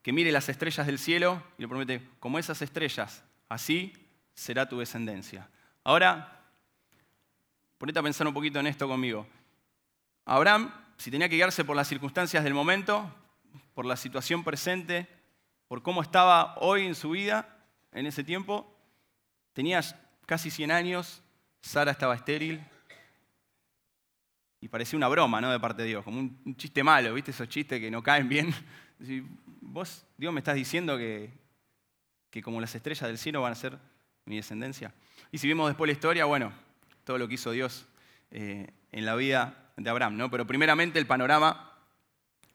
que 0.02 0.12
mire 0.12 0.33
las 0.33 0.49
estrellas 0.49 0.87
del 0.87 0.99
cielo 0.99 1.42
y 1.59 1.62
le 1.62 1.69
promete, 1.69 2.09
como 2.19 2.38
esas 2.38 2.62
estrellas, 2.62 3.23
así 3.49 3.92
será 4.35 4.69
tu 4.69 4.78
descendencia. 4.78 5.49
Ahora, 5.85 6.42
ponete 7.78 7.99
a 7.99 8.02
pensar 8.02 8.26
un 8.26 8.35
poquito 8.35 8.59
en 8.61 8.66
esto 8.66 8.88
conmigo. 8.88 9.26
Abraham, 10.25 10.73
si 10.97 11.11
tenía 11.11 11.28
que 11.28 11.37
guiarse 11.37 11.64
por 11.64 11.76
las 11.76 11.88
circunstancias 11.88 12.45
del 12.45 12.54
momento, 12.54 13.14
por 13.75 13.85
la 13.85 13.97
situación 13.97 14.45
presente, 14.45 15.09
por 15.69 15.83
cómo 15.83 16.02
estaba 16.02 16.54
hoy 16.59 16.87
en 16.87 16.95
su 16.95 17.11
vida, 17.11 17.57
en 17.92 18.07
ese 18.07 18.25
tiempo, 18.25 18.73
tenía 19.52 19.80
casi 20.26 20.50
100 20.50 20.71
años, 20.71 21.23
Sara 21.61 21.90
estaba 21.90 22.14
estéril, 22.14 22.64
y 24.61 24.69
parecía 24.69 24.97
una 24.97 25.09
broma, 25.09 25.40
¿no? 25.40 25.50
De 25.50 25.59
parte 25.59 25.83
de 25.83 25.88
Dios, 25.88 26.04
como 26.04 26.21
un, 26.21 26.57
chiste 26.57 26.83
malo, 26.83 27.14
¿viste? 27.14 27.30
Esos 27.30 27.49
chistes 27.49 27.80
que 27.80 27.90
no 27.90 28.02
caen 28.02 28.28
bien. 28.28 28.54
Vos, 29.73 30.05
Dios, 30.17 30.33
me 30.33 30.41
estás 30.41 30.57
diciendo 30.57 30.99
que, 30.99 31.31
que 32.29 32.43
como 32.43 32.61
las 32.61 32.75
estrellas 32.75 33.07
del 33.07 33.19
cielo 33.19 33.43
van 33.43 33.53
a 33.53 33.55
ser 33.55 33.79
mi 34.25 34.35
descendencia. 34.35 34.93
Y 35.31 35.39
si 35.39 35.47
vemos 35.47 35.69
después 35.69 35.87
la 35.87 35.93
historia, 35.93 36.25
bueno, 36.25 36.53
todo 37.05 37.19
lo 37.19 37.29
que 37.29 37.35
hizo 37.35 37.53
Dios 37.53 37.87
eh, 38.33 38.67
en 38.91 39.07
la 39.07 39.15
vida 39.15 39.71
de 39.77 39.89
Abraham, 39.89 40.17
¿no? 40.17 40.29
Pero 40.29 40.45
primeramente 40.45 40.99
el 40.99 41.07
panorama 41.07 41.79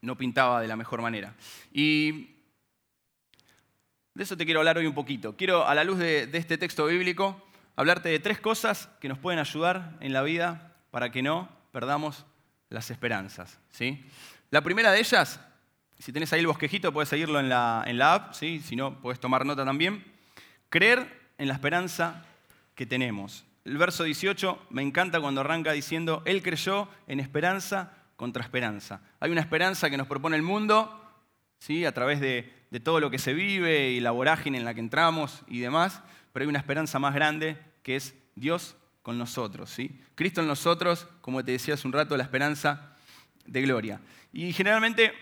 no 0.01 0.17
pintaba 0.17 0.60
de 0.60 0.67
la 0.67 0.75
mejor 0.75 1.01
manera. 1.01 1.34
Y 1.72 2.36
de 4.13 4.24
eso 4.24 4.36
te 4.36 4.43
quiero 4.43 4.60
hablar 4.60 4.77
hoy 4.77 4.86
un 4.86 4.93
poquito. 4.93 5.38
Quiero, 5.38 5.65
a 5.65 5.74
la 5.74 5.86
luz 5.86 6.00
de, 6.00 6.27
de 6.27 6.38
este 6.38 6.57
texto 6.57 6.86
bíblico, 6.86 7.41
hablarte 7.77 8.10
de 8.10 8.19
tres 8.19 8.41
cosas 8.41 8.89
que 9.00 9.07
nos 9.07 9.19
pueden 9.19 9.39
ayudar 9.39 9.95
en 10.01 10.12
la 10.12 10.22
vida 10.22 10.75
para 10.91 11.13
que 11.13 11.22
no 11.22 11.48
perdamos 11.72 12.25
las 12.67 12.91
esperanzas. 12.91 13.57
¿sí? 13.72 14.05
La 14.50 14.60
primera 14.60 14.91
de 14.91 15.00
ellas, 15.00 15.39
si 15.99 16.11
tenés 16.11 16.31
ahí 16.33 16.41
el 16.41 16.47
bosquejito, 16.47 16.91
puedes 16.91 17.09
seguirlo 17.09 17.39
en 17.39 17.49
la, 17.49 17.83
en 17.87 17.97
la 17.97 18.13
app, 18.13 18.33
¿sí? 18.33 18.61
si 18.63 18.75
no, 18.75 18.99
puedes 19.01 19.19
tomar 19.19 19.45
nota 19.45 19.65
también. 19.65 20.03
Creer 20.69 21.29
en 21.37 21.47
la 21.47 21.53
esperanza 21.53 22.25
que 22.75 22.85
tenemos. 22.85 23.45
El 23.63 23.77
verso 23.77 24.03
18 24.03 24.67
me 24.69 24.81
encanta 24.81 25.19
cuando 25.19 25.41
arranca 25.41 25.71
diciendo, 25.71 26.21
Él 26.25 26.43
creyó 26.43 26.87
en 27.07 27.19
esperanza 27.19 27.93
contra 28.15 28.43
esperanza. 28.43 29.01
Hay 29.19 29.31
una 29.31 29.41
esperanza 29.41 29.89
que 29.89 29.97
nos 29.97 30.07
propone 30.07 30.35
el 30.35 30.43
mundo, 30.43 31.01
¿sí? 31.59 31.85
a 31.85 31.93
través 31.93 32.19
de, 32.19 32.53
de 32.69 32.79
todo 32.79 32.99
lo 32.99 33.09
que 33.09 33.17
se 33.17 33.33
vive 33.33 33.91
y 33.91 33.99
la 33.99 34.11
vorágine 34.11 34.57
en 34.57 34.65
la 34.65 34.73
que 34.73 34.81
entramos 34.81 35.43
y 35.47 35.59
demás, 35.59 36.01
pero 36.33 36.43
hay 36.43 36.49
una 36.49 36.59
esperanza 36.59 36.99
más 36.99 37.13
grande 37.13 37.57
que 37.83 37.95
es 37.95 38.15
Dios 38.35 38.75
con 39.01 39.17
nosotros. 39.17 39.69
¿sí? 39.69 39.99
Cristo 40.15 40.41
en 40.41 40.47
nosotros, 40.47 41.07
como 41.21 41.43
te 41.43 41.53
decía 41.53 41.75
hace 41.75 41.87
un 41.87 41.93
rato, 41.93 42.17
la 42.17 42.23
esperanza 42.23 42.95
de 43.45 43.61
gloria. 43.61 44.01
Y 44.33 44.51
generalmente 44.51 45.13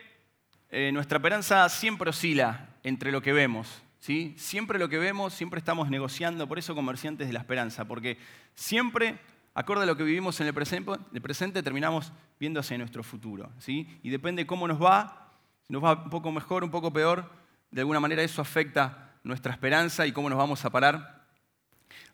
eh, 0.75 0.91
nuestra 0.91 1.17
esperanza 1.17 1.69
siempre 1.69 2.09
oscila 2.09 2.67
entre 2.81 3.11
lo 3.11 3.21
que 3.21 3.31
vemos. 3.31 3.83
¿sí? 3.99 4.33
Siempre 4.39 4.79
lo 4.79 4.89
que 4.89 4.97
vemos, 4.97 5.31
siempre 5.35 5.59
estamos 5.59 5.87
negociando, 5.87 6.47
por 6.47 6.57
eso 6.57 6.73
comerciantes 6.73 7.27
de 7.27 7.33
la 7.33 7.41
esperanza, 7.41 7.85
porque 7.85 8.17
siempre, 8.55 9.19
acorde 9.53 9.83
a 9.83 9.85
lo 9.85 9.95
que 9.95 10.01
vivimos 10.01 10.41
en 10.41 10.47
el 10.47 10.53
presente, 10.55 10.93
el 11.13 11.21
presente 11.21 11.61
terminamos 11.61 12.11
viendo 12.39 12.59
hacia 12.59 12.75
nuestro 12.79 13.03
futuro. 13.03 13.51
¿sí? 13.59 13.99
Y 14.01 14.09
depende 14.09 14.47
cómo 14.47 14.67
nos 14.67 14.81
va, 14.81 15.31
si 15.61 15.73
nos 15.73 15.83
va 15.83 15.93
un 15.93 16.09
poco 16.09 16.31
mejor, 16.31 16.63
un 16.63 16.71
poco 16.71 16.91
peor, 16.91 17.31
de 17.69 17.81
alguna 17.81 17.99
manera 17.99 18.23
eso 18.23 18.41
afecta 18.41 19.11
nuestra 19.23 19.51
esperanza 19.51 20.07
y 20.07 20.11
cómo 20.11 20.27
nos 20.27 20.39
vamos 20.39 20.65
a 20.65 20.71
parar 20.71 21.23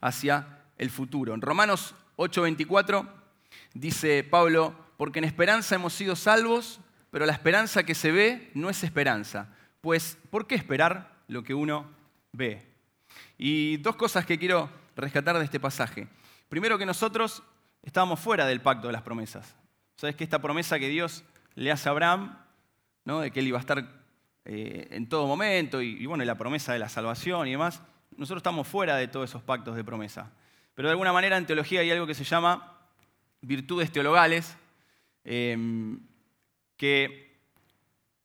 hacia 0.02 0.60
el 0.78 0.90
futuro. 0.90 1.34
En 1.34 1.40
Romanos 1.40 1.96
8:24 2.18 3.08
dice 3.74 4.26
Pablo, 4.30 4.76
porque 4.98 5.20
en 5.20 5.26
esperanza 5.26 5.76
hemos 5.76 5.94
sido 5.94 6.18
salvos, 6.18 6.82
pero 7.12 7.26
la 7.26 7.34
esperanza 7.34 7.84
que 7.84 7.96
se 7.96 8.12
ve 8.12 8.52
no 8.54 8.70
es 8.70 8.84
esperanza. 8.84 9.54
Pues, 9.82 10.18
¿por 10.30 10.48
qué 10.48 10.56
esperar 10.56 11.12
lo 11.28 11.44
que 11.44 11.54
uno 11.54 11.90
ve? 12.32 12.66
Y 13.38 13.78
dos 13.78 13.96
cosas 13.96 14.26
que 14.26 14.38
quiero 14.38 14.70
rescatar 14.96 15.38
de 15.38 15.46
este 15.46 15.60
pasaje. 15.60 16.08
Primero 16.50 16.78
que 16.78 16.86
nosotros 16.86 17.44
estábamos 17.84 18.20
fuera 18.20 18.46
del 18.46 18.62
pacto 18.62 18.88
de 18.88 18.94
las 18.94 19.02
promesas. 19.02 19.56
Sabes 19.96 20.16
que 20.16 20.24
esta 20.24 20.40
promesa 20.40 20.80
que 20.80 20.90
Dios 20.90 21.24
le 21.56 21.72
hace 21.72 21.90
a 21.90 21.92
Abraham, 21.92 22.38
¿no? 23.06 23.20
de 23.20 23.32
que 23.32 23.40
él 23.40 23.48
iba 23.48 23.58
a 23.58 23.62
estar 23.62 24.00
eh, 24.46 24.88
en 24.92 25.08
todo 25.08 25.28
momento, 25.28 25.82
y, 25.82 26.06
bueno, 26.06 26.24
la 26.26 26.38
promesa 26.38 26.74
de 26.74 26.80
la 26.80 26.90
salvación 26.90 27.48
y 27.48 27.52
demás, 27.52 27.82
nosotros 28.16 28.40
estamos 28.40 28.68
fuera 28.68 28.96
de 28.96 29.08
todos 29.08 29.30
esos 29.30 29.44
pactos 29.44 29.76
de 29.76 29.84
promesa. 29.84 30.32
Pero 30.74 30.88
de 30.88 30.92
alguna 30.92 31.14
manera 31.14 31.38
en 31.38 31.46
teología 31.46 31.82
hay 31.82 31.92
algo 31.92 32.08
que 32.08 32.14
se 32.14 32.24
llama 32.24 32.78
virtudes 33.42 33.92
teologales, 33.92 34.58
em, 35.24 36.00
que 36.80 37.38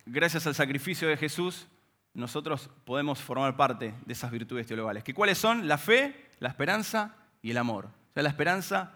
gracias 0.07 0.47
al 0.47 0.55
sacrificio 0.55 1.09
de 1.09 1.17
Jesús 1.17 1.67
nosotros 2.15 2.71
podemos 2.85 3.19
formar 3.21 3.57
parte 3.57 3.93
de 4.07 4.13
esas 4.13 4.31
virtudes 4.31 4.65
teologales. 4.69 5.03
¿Que 5.03 5.13
¿Cuáles 5.13 5.39
son? 5.39 5.67
La 5.67 5.77
fe, 5.77 6.29
la 6.39 6.51
esperanza 6.51 7.17
y 7.43 7.51
el 7.51 7.57
amor. 7.59 7.87
O 7.87 8.13
sea, 8.15 8.23
la 8.23 8.29
esperanza 8.29 8.95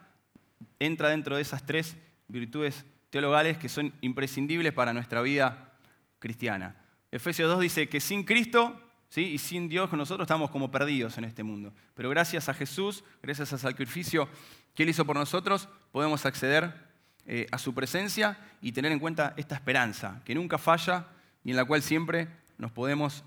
entra 0.78 1.08
dentro 1.08 1.34
de 1.34 1.42
esas 1.42 1.66
tres 1.66 1.96
virtudes 2.28 2.86
teologales 3.10 3.58
que 3.58 3.68
son 3.68 3.92
imprescindibles 4.00 4.72
para 4.72 4.92
nuestra 4.92 5.22
vida 5.22 5.72
cristiana. 6.20 6.76
Efesios 7.10 7.50
2 7.50 7.60
dice 7.60 7.88
que 7.88 7.98
sin 7.98 8.22
Cristo 8.22 8.80
y 9.16 9.38
sin 9.38 9.68
Dios 9.68 9.92
nosotros 9.92 10.24
estamos 10.24 10.50
como 10.50 10.70
perdidos 10.70 11.18
en 11.18 11.24
este 11.24 11.42
mundo. 11.42 11.74
Pero 11.94 12.10
gracias 12.10 12.48
a 12.48 12.54
Jesús, 12.54 13.02
gracias 13.22 13.52
al 13.52 13.58
sacrificio 13.58 14.28
que 14.72 14.84
Él 14.84 14.90
hizo 14.90 15.04
por 15.04 15.16
nosotros, 15.16 15.68
podemos 15.90 16.24
acceder 16.26 16.87
eh, 17.30 17.46
a 17.52 17.58
su 17.58 17.74
presencia 17.74 18.38
y 18.62 18.72
tener 18.72 18.90
en 18.90 18.98
cuenta 18.98 19.34
esta 19.36 19.54
esperanza, 19.54 20.22
que 20.24 20.34
nunca 20.34 20.56
falla 20.56 21.08
y 21.44 21.50
en 21.50 21.56
la 21.56 21.66
cual 21.66 21.82
siempre 21.82 22.26
nos 22.56 22.72
podemos 22.72 23.22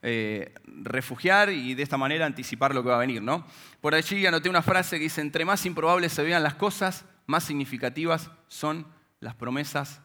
eh, 0.00 0.54
refugiar 0.64 1.50
y 1.50 1.74
de 1.74 1.82
esta 1.82 1.98
manera 1.98 2.24
anticipar 2.24 2.74
lo 2.74 2.82
que 2.82 2.88
va 2.88 2.96
a 2.96 3.00
venir. 3.00 3.20
¿no? 3.20 3.46
Por 3.82 3.94
allí 3.94 4.24
anoté 4.24 4.48
una 4.48 4.62
frase 4.62 4.96
que 4.96 5.04
dice, 5.04 5.20
entre 5.20 5.44
más 5.44 5.66
improbables 5.66 6.14
se 6.14 6.22
vean 6.22 6.42
las 6.42 6.54
cosas, 6.54 7.04
más 7.26 7.44
significativas 7.44 8.30
son 8.48 8.86
las 9.20 9.34
promesas 9.34 10.00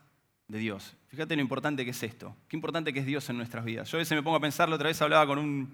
de 0.49 0.59
Dios. 0.59 0.97
Fíjate 1.07 1.37
lo 1.37 1.41
importante 1.41 1.85
que 1.85 1.91
es 1.91 2.03
esto, 2.03 2.35
qué 2.49 2.57
importante 2.57 2.91
que 2.91 2.99
es 2.99 3.05
Dios 3.05 3.29
en 3.29 3.37
nuestras 3.37 3.63
vidas. 3.63 3.89
Yo 3.89 3.97
a 3.97 3.99
veces 3.99 4.17
me 4.17 4.21
pongo 4.21 4.35
a 4.35 4.41
pensarlo, 4.41 4.75
otra 4.75 4.89
vez 4.89 5.01
hablaba 5.01 5.25
con 5.25 5.39
un, 5.39 5.73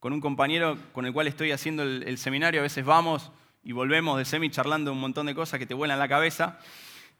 con 0.00 0.12
un 0.12 0.20
compañero 0.20 0.76
con 0.92 1.06
el 1.06 1.14
cual 1.14 1.28
estoy 1.28 1.50
haciendo 1.50 1.82
el, 1.82 2.18
seminario, 2.18 2.60
a 2.60 2.62
veces 2.62 2.84
vamos 2.84 3.32
y 3.66 3.72
volvemos 3.72 4.16
de 4.16 4.24
semi 4.24 4.48
charlando 4.48 4.92
un 4.92 5.00
montón 5.00 5.26
de 5.26 5.34
cosas 5.34 5.58
que 5.58 5.66
te 5.66 5.74
vuelan 5.74 5.98
la 5.98 6.06
cabeza, 6.06 6.60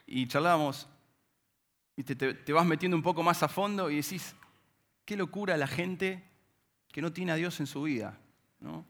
y 0.06 0.28
charlábamos, 0.28 0.88
y 1.96 2.04
te, 2.04 2.14
te, 2.14 2.52
vas 2.52 2.64
metiendo 2.64 2.96
un 2.96 3.02
poco 3.02 3.24
más 3.24 3.42
a 3.42 3.48
fondo 3.48 3.90
y 3.90 3.96
decís, 3.96 4.36
qué 5.04 5.16
locura 5.16 5.56
la 5.56 5.66
gente 5.66 6.22
que 6.92 7.02
no 7.02 7.12
tiene 7.12 7.32
a 7.32 7.34
Dios 7.34 7.58
en 7.58 7.66
su 7.66 7.82
vida, 7.82 8.16
¿no? 8.60 8.86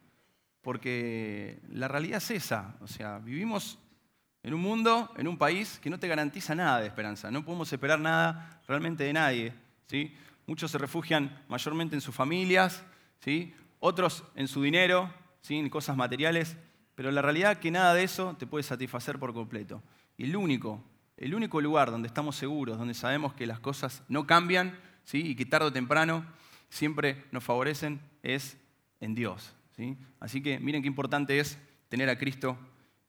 Porque 0.61 1.63
la 1.71 1.89
realidad 1.89 2.19
es 2.19 2.31
esa, 2.31 2.77
o 2.83 2.87
sea, 2.87 3.21
vivimos 3.21 3.79
en 4.43 4.53
un 4.53 4.61
mundo, 4.61 5.11
en 5.17 5.27
un 5.27 5.39
país 5.39 5.79
que 5.83 5.89
no 5.89 5.99
te 5.99 6.09
garantiza 6.09 6.55
nada 6.55 6.83
de 6.83 6.89
esperanza. 6.89 7.31
No 7.31 7.43
podemos 7.43 7.73
esperar 7.73 7.99
nada 7.99 8.61
realmente 8.69 9.03
de 9.03 9.15
nadie. 9.15 9.55
¿sí? 9.87 10.15
Muchos 10.47 10.71
se 10.71 10.79
refugian 10.79 11.43
mayormente 11.49 11.95
en 11.95 12.03
sus 12.03 12.15
familias, 12.15 12.85
¿sí? 13.21 13.55
otros 13.81 14.25
en 14.35 14.47
su 14.47 14.63
dinero, 14.63 15.11
¿sí? 15.41 15.57
en 15.57 15.71
cosas 15.71 15.97
materiales, 15.97 16.57
pero 16.97 17.13
la 17.13 17.23
realidad 17.23 17.53
es 17.53 17.59
que 17.59 17.71
nada 17.71 17.95
de 17.95 18.03
eso 18.03 18.35
te 18.37 18.47
puede 18.47 18.65
satisfacer 18.65 19.19
por 19.21 19.33
completo. 19.33 19.83
Y 20.17 20.25
el 20.25 20.35
único, 20.35 20.83
el 21.19 21.35
único 21.35 21.61
lugar 21.61 21.91
donde 21.91 22.09
estamos 22.09 22.37
seguros, 22.37 22.79
donde 22.79 22.95
sabemos 22.95 23.35
que 23.35 23.47
las 23.47 23.61
cosas 23.61 24.03
no 24.09 24.27
cambian 24.27 24.77
¿sí? 25.05 25.19
y 25.19 25.37
que 25.37 25.45
tarde 25.45 25.67
o 25.67 25.73
temprano 25.73 26.27
siempre 26.71 27.23
nos 27.31 27.45
favorecen, 27.45 28.01
es 28.23 28.57
en 29.01 29.15
Dios. 29.15 29.55
¿sí? 29.77 29.97
Así 30.21 30.43
que 30.43 30.59
miren 30.59 30.81
qué 30.81 30.89
importante 30.89 31.39
es 31.39 31.59
tener 31.91 32.09
a 32.09 32.19
Cristo 32.19 32.59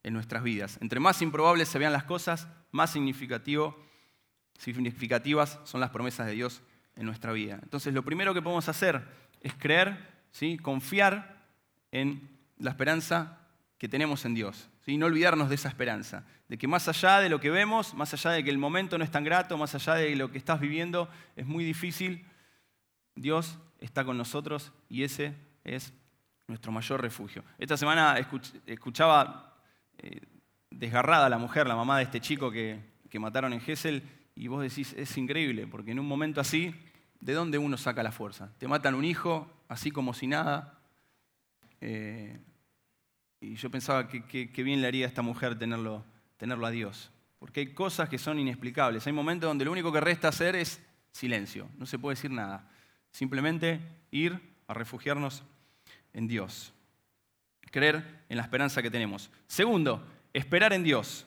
en 0.04 0.14
nuestras 0.14 0.44
vidas. 0.44 0.78
Entre 0.82 1.00
más 1.00 1.22
improbables 1.22 1.70
se 1.70 1.80
vean 1.80 1.94
las 1.94 2.04
cosas, 2.04 2.50
más 2.72 2.92
significativas 2.92 3.74
son 5.64 5.80
las 5.80 5.92
promesas 5.92 6.28
de 6.28 6.34
Dios 6.34 6.62
en 6.98 7.06
nuestra 7.06 7.32
vida. 7.32 7.58
Entonces, 7.64 7.94
lo 7.94 8.04
primero 8.04 8.34
que 8.34 8.42
podemos 8.42 8.68
hacer 8.68 9.02
es 9.40 9.54
creer, 9.54 9.98
¿sí? 10.32 10.58
confiar 10.58 11.46
en 11.92 12.38
la 12.58 12.72
esperanza 12.72 13.47
que 13.78 13.88
tenemos 13.88 14.26
en 14.26 14.34
Dios. 14.34 14.70
¿sí? 14.86 14.98
No 14.98 15.06
olvidarnos 15.06 15.50
de 15.50 15.56
esa 15.56 15.70
esperanza, 15.70 16.26
de 16.48 16.58
que 16.58 16.68
más 16.68 16.88
allá 16.88 17.20
de 17.20 17.30
lo 17.30 17.40
que 17.40 17.50
vemos, 17.50 17.94
más 17.94 18.14
allá 18.14 18.32
de 18.32 18.44
que 18.44 18.50
el 18.50 18.58
momento 18.58 18.98
no 18.98 19.04
es 19.04 19.12
tan 19.12 19.24
grato, 19.24 19.58
más 19.58 19.76
allá 19.76 19.96
de 19.96 20.16
lo 20.16 20.32
que 20.32 20.38
estás 20.38 20.60
viviendo 20.60 21.10
es 21.36 21.46
muy 21.46 21.64
difícil, 21.64 22.26
Dios 23.16 23.60
está 23.80 24.04
con 24.06 24.18
nosotros 24.18 24.72
y 24.90 25.04
ese 25.04 25.34
es 25.64 25.94
nuestro 26.48 26.72
mayor 26.72 27.02
refugio. 27.02 27.44
Esta 27.58 27.78
semana 27.78 28.18
escuchaba 28.66 29.58
eh, 29.98 30.22
desgarrada 30.70 31.30
la 31.30 31.38
mujer, 31.38 31.68
la 31.68 31.76
mamá 31.76 31.98
de 31.98 32.04
este 32.04 32.22
chico 32.22 32.52
que, 32.52 32.98
mataron 33.20 33.52
en 33.52 33.62
Gessel, 33.62 34.04
y 34.36 34.48
vos 34.48 34.62
decís, 34.62 34.94
es 34.96 35.18
increíble, 35.18 35.66
porque 35.66 35.90
en 35.90 36.00
un 36.00 36.08
momento 36.08 36.40
así, 36.40 36.76
¿de 37.20 37.34
dónde 37.34 37.58
uno 37.58 37.76
saca 37.78 38.04
la 38.04 38.12
fuerza? 38.12 38.54
Te 38.60 38.68
matan 38.68 38.94
un 38.94 39.04
hijo, 39.04 39.52
así 39.68 39.90
como 39.90 40.14
si 40.14 40.28
nada. 40.28 40.80
Eh, 41.82 42.40
y 43.40 43.56
yo 43.56 43.70
pensaba 43.70 44.08
que, 44.08 44.64
bien 44.64 44.82
le 44.82 44.88
haría 44.88 45.06
a 45.06 45.10
esta 45.10 45.22
mujer 45.22 45.58
tenerlo, 45.58 46.04
tenerlo 46.38 46.66
a 46.66 46.72
Dios, 46.72 47.12
porque 47.40 47.60
hay 47.62 47.74
cosas 47.74 48.10
que 48.10 48.18
son 48.18 48.40
inexplicables. 48.40 49.06
Hay 49.06 49.14
momentos 49.14 49.48
donde 49.48 49.66
lo 49.66 49.72
único 49.72 49.92
que 49.92 50.02
resta 50.02 50.30
hacer 50.30 50.56
es 50.56 50.82
silencio, 51.12 51.70
no 51.78 51.86
se 51.86 52.00
puede 52.00 52.16
decir 52.16 52.32
nada. 52.32 52.70
Simplemente 53.12 53.80
ir 54.12 54.40
a 54.68 54.74
refugiarnos 54.74 55.44
en 56.14 56.28
Dios. 56.28 56.74
Creer 57.72 58.24
en 58.30 58.38
la 58.38 58.44
esperanza 58.44 58.82
que 58.82 58.90
tenemos. 58.90 59.30
Segundo, 59.48 60.06
esperar 60.34 60.74
en 60.74 60.84
Dios. 60.84 61.26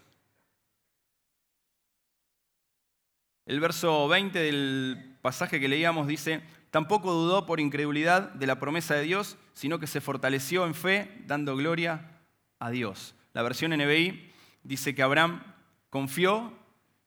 El 3.46 3.60
verso 3.60 4.08
20 4.08 4.38
del 4.38 5.16
pasaje 5.22 5.60
que 5.60 5.68
leíamos 5.68 6.06
dice, 6.06 6.42
tampoco 6.70 7.12
dudó 7.12 7.46
por 7.46 7.60
incredulidad 7.60 8.32
de 8.32 8.46
la 8.46 8.58
promesa 8.58 8.94
de 8.94 9.02
Dios, 9.02 9.36
sino 9.54 9.78
que 9.78 9.86
se 9.86 10.00
fortaleció 10.00 10.66
en 10.66 10.74
fe, 10.74 11.22
dando 11.26 11.56
gloria 11.56 12.20
a 12.58 12.70
Dios. 12.70 13.14
La 13.32 13.42
versión 13.42 13.72
NBI 13.72 14.32
dice 14.62 14.94
que 14.94 15.02
Abraham 15.02 15.42
confió 15.90 16.52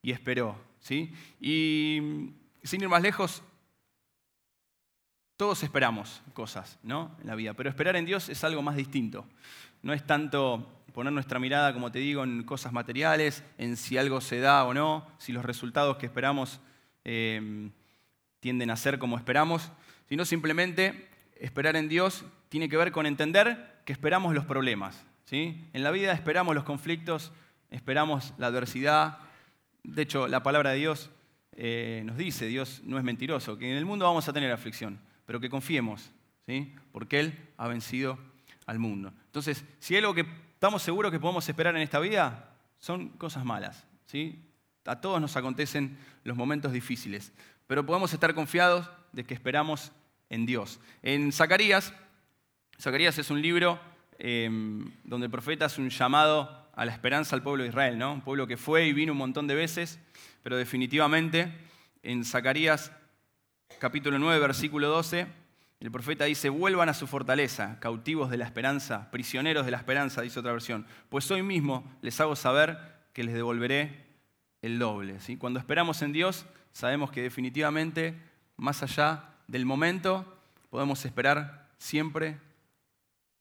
y 0.01 0.11
esperó. 0.11 0.57
¿sí? 0.79 1.13
Y 1.39 2.31
sin 2.63 2.81
ir 2.81 2.89
más 2.89 3.01
lejos, 3.01 3.41
todos 5.37 5.63
esperamos 5.63 6.21
cosas 6.33 6.77
¿no? 6.83 7.15
en 7.21 7.27
la 7.27 7.35
vida, 7.35 7.53
pero 7.53 7.69
esperar 7.69 7.95
en 7.95 8.05
Dios 8.05 8.29
es 8.29 8.43
algo 8.43 8.61
más 8.61 8.75
distinto. 8.75 9.25
No 9.81 9.93
es 9.93 10.05
tanto 10.05 10.83
poner 10.93 11.11
nuestra 11.11 11.39
mirada, 11.39 11.73
como 11.73 11.91
te 11.91 11.99
digo, 11.99 12.23
en 12.23 12.43
cosas 12.43 12.71
materiales, 12.71 13.43
en 13.57 13.75
si 13.75 13.97
algo 13.97 14.21
se 14.21 14.39
da 14.39 14.63
o 14.63 14.73
no, 14.73 15.07
si 15.17 15.31
los 15.31 15.43
resultados 15.43 15.97
que 15.97 16.05
esperamos 16.05 16.61
em, 17.03 17.71
tienden 18.43 18.71
a 18.71 18.75
ser 18.75 18.99
como 18.99 19.15
esperamos, 19.15 19.71
sino 20.09 20.25
simplemente 20.25 21.07
esperar 21.39 21.77
en 21.77 21.87
Dios 21.87 22.25
tiene 22.49 22.67
que 22.67 22.75
ver 22.75 22.91
con 22.91 23.05
entender 23.05 23.79
que 23.85 23.93
esperamos 23.93 24.35
los 24.35 24.43
problemas. 24.43 25.01
¿sí? 25.23 25.65
En 25.71 25.81
la 25.81 25.91
vida 25.91 26.11
esperamos 26.11 26.53
los 26.53 26.65
conflictos, 26.65 27.31
esperamos 27.71 28.33
la 28.37 28.47
adversidad. 28.47 29.19
De 29.83 30.01
hecho, 30.01 30.27
la 30.27 30.43
palabra 30.43 30.71
de 30.71 30.79
Dios 30.79 31.09
eh, 31.53 32.03
nos 32.05 32.17
dice, 32.17 32.47
Dios 32.47 32.81
no 32.83 32.97
es 32.97 33.05
mentiroso, 33.05 33.57
que 33.57 33.71
en 33.71 33.77
el 33.77 33.85
mundo 33.85 34.03
vamos 34.03 34.27
a 34.27 34.33
tener 34.33 34.51
aflicción, 34.51 34.99
pero 35.25 35.39
que 35.39 35.49
confiemos, 35.49 36.11
¿sí? 36.45 36.75
porque 36.91 37.21
Él 37.21 37.49
ha 37.55 37.69
vencido 37.69 38.19
al 38.65 38.77
mundo. 38.77 39.13
Entonces, 39.27 39.63
si 39.79 39.95
hay 39.95 39.99
algo 39.99 40.13
que 40.13 40.25
estamos 40.51 40.83
seguros 40.83 41.13
que 41.13 41.19
podemos 41.19 41.47
esperar 41.47 41.77
en 41.77 41.81
esta 41.81 41.99
vida, 41.99 42.57
son 42.77 43.07
cosas 43.11 43.45
malas. 43.45 43.87
¿sí? 44.05 44.37
A 44.83 44.99
todos 44.99 45.21
nos 45.21 45.37
acontecen 45.37 45.97
los 46.25 46.35
momentos 46.35 46.73
difíciles, 46.73 47.31
pero 47.67 47.85
podemos 47.85 48.13
estar 48.13 48.33
confiados 48.33 48.89
de 49.11 49.23
que 49.23 49.33
esperamos 49.33 49.91
en 50.29 50.45
Dios. 50.45 50.79
En 51.01 51.31
Zacarías, 51.31 51.93
Zacarías 52.79 53.17
es 53.17 53.29
un 53.29 53.41
libro 53.41 53.79
em, 54.17 54.91
donde 55.03 55.25
el 55.25 55.31
profeta 55.31 55.65
hace 55.65 55.81
un 55.81 55.89
llamado 55.89 56.69
a 56.75 56.85
la 56.85 56.91
esperanza 56.91 57.35
al 57.35 57.43
pueblo 57.43 57.63
de 57.63 57.69
Israel, 57.69 57.97
¿no? 57.97 58.13
un 58.13 58.21
pueblo 58.21 58.47
que 58.47 58.57
fue 58.57 58.87
y 58.87 58.93
vino 58.93 59.11
un 59.11 59.17
montón 59.17 59.47
de 59.47 59.55
veces, 59.55 59.99
pero 60.41 60.57
definitivamente 60.57 61.53
en 62.01 62.25
Zacarías 62.25 62.91
capítulo 63.79 64.17
9, 64.19 64.39
versículo 64.39 64.89
12, 64.89 65.27
el 65.79 65.91
profeta 65.91 66.25
dice, 66.25 66.49
vuelvan 66.49 66.87
a 66.89 66.93
su 66.93 67.07
fortaleza, 67.07 67.77
cautivos 67.81 68.29
de 68.29 68.37
la 68.37 68.45
esperanza, 68.45 69.11
prisioneros 69.11 69.65
de 69.65 69.71
la 69.71 69.77
esperanza, 69.77 70.21
dice 70.21 70.39
otra 70.39 70.53
versión, 70.53 70.85
pues 71.09 71.29
hoy 71.29 71.43
mismo 71.43 71.83
les 72.01 72.19
hago 72.21 72.35
saber 72.35 72.77
que 73.11 73.23
les 73.23 73.33
devolveré 73.33 74.05
el 74.61 74.79
doble. 74.79 75.19
¿sí? 75.19 75.35
Cuando 75.35 75.59
esperamos 75.59 76.01
en 76.01 76.13
Dios, 76.13 76.45
sabemos 76.73 77.11
que 77.11 77.21
definitivamente, 77.21 78.19
más 78.57 78.83
allá 78.83 79.29
del 79.47 79.65
momento, 79.65 80.41
podemos 80.69 81.05
esperar 81.05 81.69
siempre 81.77 82.37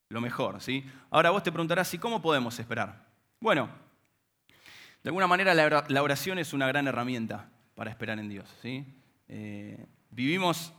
lo 0.09 0.21
mejor. 0.21 0.61
¿sí? 0.61 0.85
Ahora 1.11 1.31
vos 1.31 1.43
te 1.43 1.51
preguntarás, 1.51 1.93
¿y 1.95 1.99
cómo 1.99 2.23
podemos 2.23 2.59
esperar? 2.61 3.07
Bueno, 3.41 3.69
de 5.03 5.09
alguna 5.09 5.27
manera 5.27 5.55
la 5.55 6.03
oración 6.03 6.39
es 6.39 6.53
una 6.53 6.69
gran 6.69 6.87
herramienta 6.87 7.49
para 7.75 7.91
esperar 7.91 8.19
en 8.19 8.29
Dios. 8.29 8.49
¿sí? 8.62 8.85
Eh, 9.29 9.87
vivimos 10.11 10.73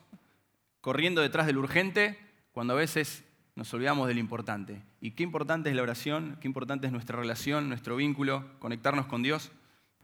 corriendo 0.80 1.22
detrás 1.22 1.48
del 1.48 1.58
urgente 1.58 2.20
cuando 2.52 2.74
a 2.74 2.78
veces 2.78 3.24
nos 3.56 3.74
olvidamos 3.74 4.08
del 4.08 4.20
importante. 4.20 4.82
¿Y 5.02 5.12
qué 5.12 5.24
importante 5.24 5.70
es 5.70 5.76
la 5.76 5.82
oración? 5.82 6.38
¿Qué 6.40 6.48
importante 6.48 6.88
es 6.88 6.94
nuestra 6.94 7.18
relación, 7.18 7.70
nuestro 7.70 7.96
vínculo, 7.96 8.46
conectarnos 8.60 9.06
con 9.08 9.24
Dios 9.24 9.52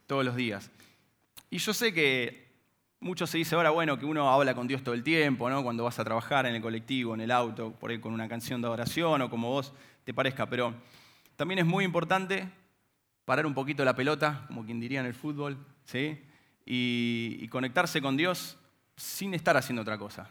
todos 0.07 0.25
los 0.25 0.35
días? 0.35 0.71
Y 1.49 1.57
yo 1.57 1.73
sé 1.73 1.93
que 1.93 2.49
mucho 2.99 3.25
se 3.25 3.37
dice 3.37 3.55
ahora, 3.55 3.69
bueno, 3.69 3.97
que 3.97 4.05
uno 4.05 4.29
habla 4.29 4.53
con 4.53 4.67
Dios 4.67 4.83
todo 4.83 4.93
el 4.93 5.03
tiempo, 5.03 5.49
¿no? 5.49 5.63
Cuando 5.63 5.83
vas 5.83 5.99
a 5.99 6.03
trabajar 6.03 6.45
en 6.45 6.55
el 6.55 6.61
colectivo, 6.61 7.13
en 7.13 7.21
el 7.21 7.31
auto, 7.31 7.71
por 7.71 7.91
ahí 7.91 7.99
con 7.99 8.13
una 8.13 8.27
canción 8.27 8.61
de 8.61 8.67
oración 8.67 9.21
o 9.21 9.29
como 9.29 9.49
vos 9.49 9.73
te 10.03 10.13
parezca, 10.13 10.45
pero 10.47 10.73
también 11.35 11.59
es 11.59 11.65
muy 11.65 11.85
importante 11.85 12.49
parar 13.25 13.45
un 13.45 13.53
poquito 13.53 13.85
la 13.85 13.95
pelota, 13.95 14.43
como 14.47 14.65
quien 14.65 14.79
diría 14.79 14.99
en 14.99 15.05
el 15.05 15.13
fútbol, 15.13 15.57
¿sí? 15.85 16.19
y, 16.65 17.47
conectarse 17.47 18.01
con 18.01 18.17
Dios 18.17 18.57
sin 18.95 19.33
estar 19.33 19.55
haciendo 19.57 19.81
otra 19.81 19.97
cosa 19.97 20.29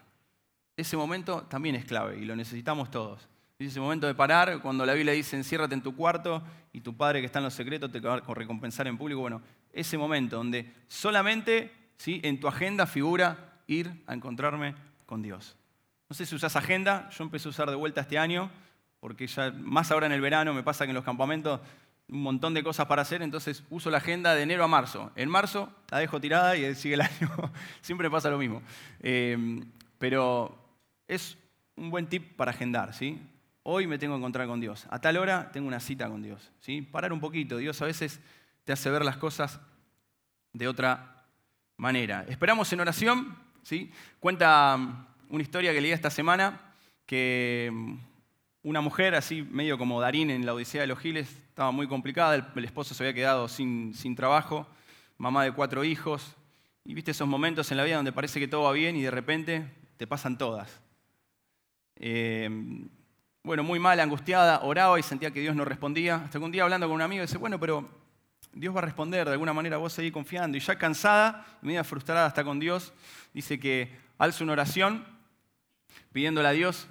ese 0.79 0.97
momento 0.97 1.43
también 1.43 1.75
es 1.75 1.85
clave 1.85 2.19
y 2.19 2.25
lo 2.25 2.37
necesitamos 2.37 2.89
todos. 2.91 3.29
ese 3.59 3.81
momento 3.81 4.07
de 4.07 4.15
parar, 4.15 4.63
cuando 4.63 4.87
la 4.87 4.95
Biblia 4.95 5.13
dice 5.13 5.37
enciérrate 5.37 5.75
en 5.75 5.83
tu 5.83 5.97
cuarto 5.97 6.41
y 6.73 6.81
tu 6.81 6.97
padre 6.97 7.19
que 7.19 7.27
está 7.27 7.41
en 7.41 7.47
los 7.47 7.55
secretos 7.55 7.91
te 7.91 7.99
va 7.99 8.15
a 8.15 8.35
recompensar 8.35 8.87
en 8.87 8.97
público. 8.97 9.21
Bueno, 9.21 9.43
ese 9.73 9.99
momento 9.99 10.37
donde 10.37 10.73
solamente 10.89 11.73
¿sí? 11.97 12.21
en 12.25 12.41
tu 12.41 12.49
agenda 12.49 12.87
figura 12.87 13.61
ir 13.67 14.03
a 14.07 14.15
encontrarme 14.15 14.75
con 15.07 15.23
Dios. 15.23 15.57
No 16.09 16.15
sé 16.15 16.27
si 16.27 16.35
usas 16.35 16.57
agenda, 16.57 17.09
yo 17.11 17.25
empecé 17.25 17.49
a 17.49 17.51
usar 17.51 17.69
de 17.71 17.77
vuelta 17.77 18.01
este 18.01 18.19
año, 18.19 18.51
porque 19.01 19.27
ya 19.27 19.51
más 19.51 19.91
ahora 19.91 20.07
en 20.07 20.13
el 20.13 20.21
verano 20.21 20.55
me 20.55 20.63
pasa 20.63 20.85
que 20.85 20.91
en 20.91 20.97
los 20.97 21.05
campamentos 21.05 21.61
un 22.09 22.23
montón 22.23 22.55
de 22.55 22.65
cosas 22.65 22.87
para 22.87 23.03
hacer, 23.03 23.21
entonces 23.21 23.63
uso 23.69 23.91
la 23.91 23.99
agenda 23.99 24.35
de 24.35 24.43
enero 24.43 24.65
a 24.65 24.69
marzo. 24.69 25.13
En 25.15 25.29
marzo 25.29 25.71
la 25.91 25.99
dejo 25.99 26.21
tirada 26.21 26.57
y 26.57 26.75
sigue 26.75 26.95
el 26.95 27.01
año. 27.03 27.31
Siempre 27.83 28.11
pasa 28.11 28.31
lo 28.31 28.39
mismo. 28.39 28.63
Eh, 29.01 29.63
pero 29.99 30.57
es 31.07 31.37
un 31.77 31.91
buen 31.91 32.07
tip 32.07 32.37
para 32.37 32.53
agendar, 32.53 32.95
¿sí? 32.95 33.21
Hoy 33.63 33.87
me 33.87 33.99
tengo 33.99 34.15
que 34.15 34.19
encontrar 34.19 34.47
con 34.47 34.61
Dios. 34.61 34.87
A 34.89 35.01
tal 35.01 35.19
hora 35.19 35.51
tengo 35.53 35.69
una 35.69 35.81
cita 35.81 36.09
con 36.09 36.23
Dios, 36.23 36.51
¿sí? 36.61 36.81
Parar 36.81 37.13
un 37.13 37.21
poquito. 37.21 37.59
Dios 37.59 37.81
a 37.83 37.85
veces 37.85 38.21
te 38.69 38.75
hace 38.75 38.91
ver 38.91 39.03
las 39.03 39.17
cosas 39.17 39.61
de 40.53 40.69
otra 40.69 41.25
manera. 41.79 42.27
Esperamos 42.29 42.71
en 42.71 42.81
oración, 42.81 43.35
¿sí? 43.63 43.91
Cuenta 44.21 44.75
um, 44.77 45.07
una 45.31 45.43
historia 45.43 45.73
que 45.73 45.81
leí 45.81 45.91
esta 45.91 46.11
semana 46.11 46.75
que 47.07 47.71
um, 47.73 47.99
una 48.63 48.83
mujer, 48.83 49.15
así 49.15 49.41
medio 49.41 49.79
como 49.79 50.03
Darín 50.03 50.29
en 50.29 50.45
la 50.45 50.53
Odisea 50.53 50.83
de 50.83 50.87
los 50.87 50.99
Giles, 50.99 51.31
estaba 51.49 51.71
muy 51.71 51.89
complicada, 51.89 52.35
el, 52.35 52.65
esposo 52.67 52.93
se 52.93 53.05
había 53.05 53.15
quedado 53.15 53.49
sin, 53.49 53.95
sin 53.95 54.15
trabajo, 54.15 54.67
mamá 55.17 55.45
de 55.45 55.53
cuatro 55.53 55.83
hijos, 55.83 56.37
y 56.85 56.93
viste 56.93 57.13
esos 57.13 57.27
momentos 57.27 57.71
en 57.71 57.79
la 57.79 57.85
vida 57.85 57.97
donde 57.97 58.13
parece 58.13 58.39
que 58.39 58.49
todo 58.49 58.65
va 58.65 58.73
bien 58.73 58.97
y 58.97 59.03
de 59.03 59.11
repente 59.11 59.67
te 59.97 60.07
pasan 60.07 60.37
todas. 60.37 60.79
Eh, 61.97 62.51
bueno, 63.43 63.63
muy 63.63 63.79
mal, 63.79 63.99
angustiada, 63.99 64.61
oraba 64.61 65.01
y 65.01 65.03
sentía 65.03 65.31
que 65.31 65.41
Dios 65.41 65.57
no 65.57 65.65
respondía. 65.65 66.17
Hasta 66.17 66.39
que 66.39 66.45
un 66.45 66.53
día 66.53 66.65
hablando 66.65 66.87
con 66.87 66.97
un 66.97 67.01
amigo 67.01 67.23
dice, 67.23 67.39
bueno, 67.39 67.59
pero 67.59 67.98
Dios 68.59 68.75
va 68.75 68.81
a 68.81 68.83
responder, 68.83 69.25
de 69.27 69.33
alguna 69.33 69.53
manera 69.53 69.77
vos 69.77 69.93
seguís 69.93 70.13
confiando. 70.13 70.57
Y 70.57 70.61
ya 70.61 70.77
cansada, 70.77 71.47
media 71.63 71.85
frustrada 71.85 72.27
hasta 72.27 72.43
con 72.43 72.59
Dios, 72.59 72.93
dice 73.33 73.61
que 73.61 73.97
alza 74.19 74.43
una 74.43 74.55
oración 74.55 75.05
pidiéndole 76.13 76.49
a 76.49 76.53
Dios, 76.53 76.89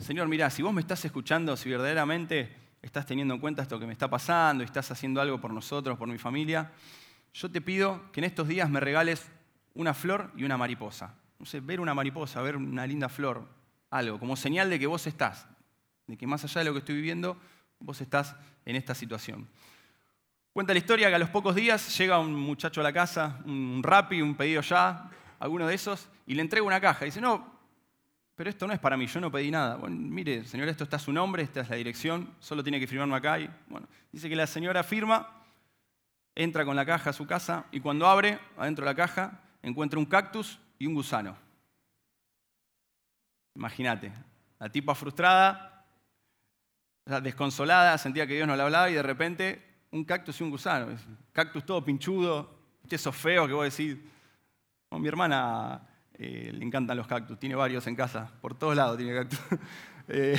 Señor, 0.00 0.28
mira, 0.28 0.50
si 0.50 0.62
vos 0.62 0.72
me 0.72 0.80
estás 0.80 1.04
escuchando, 1.04 1.56
si 1.56 1.68
verdaderamente 1.68 2.56
estás 2.82 3.06
teniendo 3.06 3.34
en 3.34 3.40
cuenta 3.40 3.62
esto 3.62 3.78
que 3.78 3.86
me 3.86 3.92
está 3.92 4.08
pasando 4.08 4.64
estás 4.64 4.90
haciendo 4.90 5.20
algo 5.20 5.40
por 5.40 5.52
nosotros, 5.52 5.98
por 5.98 6.08
mi 6.08 6.18
familia, 6.18 6.72
yo 7.34 7.50
te 7.50 7.60
pido 7.60 8.10
que 8.10 8.20
en 8.20 8.24
estos 8.24 8.48
días 8.48 8.68
me 8.70 8.80
regales 8.80 9.30
una 9.74 9.94
flor 9.94 10.32
y 10.36 10.44
una 10.44 10.56
mariposa. 10.56 11.14
No 11.38 11.46
sé, 11.46 11.60
ver 11.60 11.80
una 11.80 11.94
mariposa, 11.94 12.42
ver 12.42 12.56
una 12.56 12.86
linda 12.86 13.08
flor, 13.08 13.46
algo, 13.90 14.18
como 14.18 14.36
señal 14.36 14.70
de 14.70 14.78
que 14.78 14.86
vos 14.86 15.06
estás, 15.06 15.46
de 16.06 16.16
que 16.16 16.26
más 16.26 16.42
allá 16.44 16.60
de 16.60 16.64
lo 16.64 16.72
que 16.72 16.80
estoy 16.80 16.96
viviendo, 16.96 17.36
vos 17.78 18.00
estás 18.00 18.34
en 18.64 18.76
esta 18.76 18.94
situación. 18.94 19.46
Cuenta 20.52 20.72
la 20.72 20.78
historia 20.78 21.08
que 21.08 21.14
a 21.14 21.18
los 21.18 21.30
pocos 21.30 21.54
días 21.54 21.96
llega 21.96 22.18
un 22.18 22.34
muchacho 22.34 22.80
a 22.80 22.84
la 22.84 22.92
casa, 22.92 23.40
un 23.44 23.82
rapi, 23.82 24.20
un 24.20 24.34
pedido 24.34 24.62
ya, 24.62 25.08
alguno 25.38 25.66
de 25.66 25.74
esos, 25.74 26.08
y 26.26 26.34
le 26.34 26.42
entrega 26.42 26.66
una 26.66 26.80
caja. 26.80 27.04
Y 27.04 27.08
dice, 27.08 27.20
no, 27.20 27.60
pero 28.34 28.50
esto 28.50 28.66
no 28.66 28.72
es 28.72 28.80
para 28.80 28.96
mí, 28.96 29.06
yo 29.06 29.20
no 29.20 29.30
pedí 29.30 29.50
nada. 29.50 29.76
Bueno, 29.76 29.96
mire, 29.96 30.44
señor, 30.44 30.68
esto 30.68 30.84
está 30.84 30.98
su 30.98 31.12
nombre, 31.12 31.44
esta 31.44 31.60
es 31.60 31.70
la 31.70 31.76
dirección, 31.76 32.34
solo 32.40 32.64
tiene 32.64 32.80
que 32.80 32.88
firmarme 32.88 33.14
acá. 33.14 33.38
Y, 33.38 33.48
bueno, 33.68 33.86
dice 34.10 34.28
que 34.28 34.34
la 34.34 34.46
señora 34.46 34.82
firma, 34.82 35.40
entra 36.34 36.64
con 36.64 36.74
la 36.74 36.86
caja 36.86 37.10
a 37.10 37.12
su 37.12 37.26
casa 37.26 37.66
y 37.70 37.80
cuando 37.80 38.06
abre, 38.06 38.38
adentro 38.56 38.84
de 38.84 38.90
la 38.90 38.96
caja, 38.96 39.40
encuentra 39.62 39.98
un 39.98 40.06
cactus 40.06 40.58
y 40.78 40.86
un 40.86 40.94
gusano. 40.94 41.36
Imagínate, 43.54 44.12
la 44.58 44.68
tipa 44.68 44.94
frustrada, 44.94 45.84
desconsolada, 47.22 47.98
sentía 47.98 48.26
que 48.26 48.34
Dios 48.34 48.48
no 48.48 48.56
le 48.56 48.62
hablaba 48.62 48.90
y 48.90 48.94
de 48.94 49.02
repente 49.02 49.69
un 49.90 50.04
cactus 50.04 50.40
y 50.40 50.44
un 50.44 50.50
gusano. 50.50 50.96
Cactus 51.32 51.64
todo 51.64 51.84
pinchudo, 51.84 52.58
esos 52.88 53.14
feos 53.14 53.46
que 53.46 53.54
vos 53.54 53.76
decís. 53.76 53.96
a 54.90 54.98
mi 54.98 55.08
hermana 55.08 55.82
eh, 56.14 56.50
le 56.52 56.64
encantan 56.64 56.96
los 56.96 57.06
cactus, 57.06 57.38
tiene 57.38 57.54
varios 57.54 57.86
en 57.86 57.96
casa, 57.96 58.30
por 58.40 58.58
todos 58.58 58.76
lados 58.76 58.96
tiene 58.96 59.14
cactus. 59.14 59.40
Eh, 60.12 60.36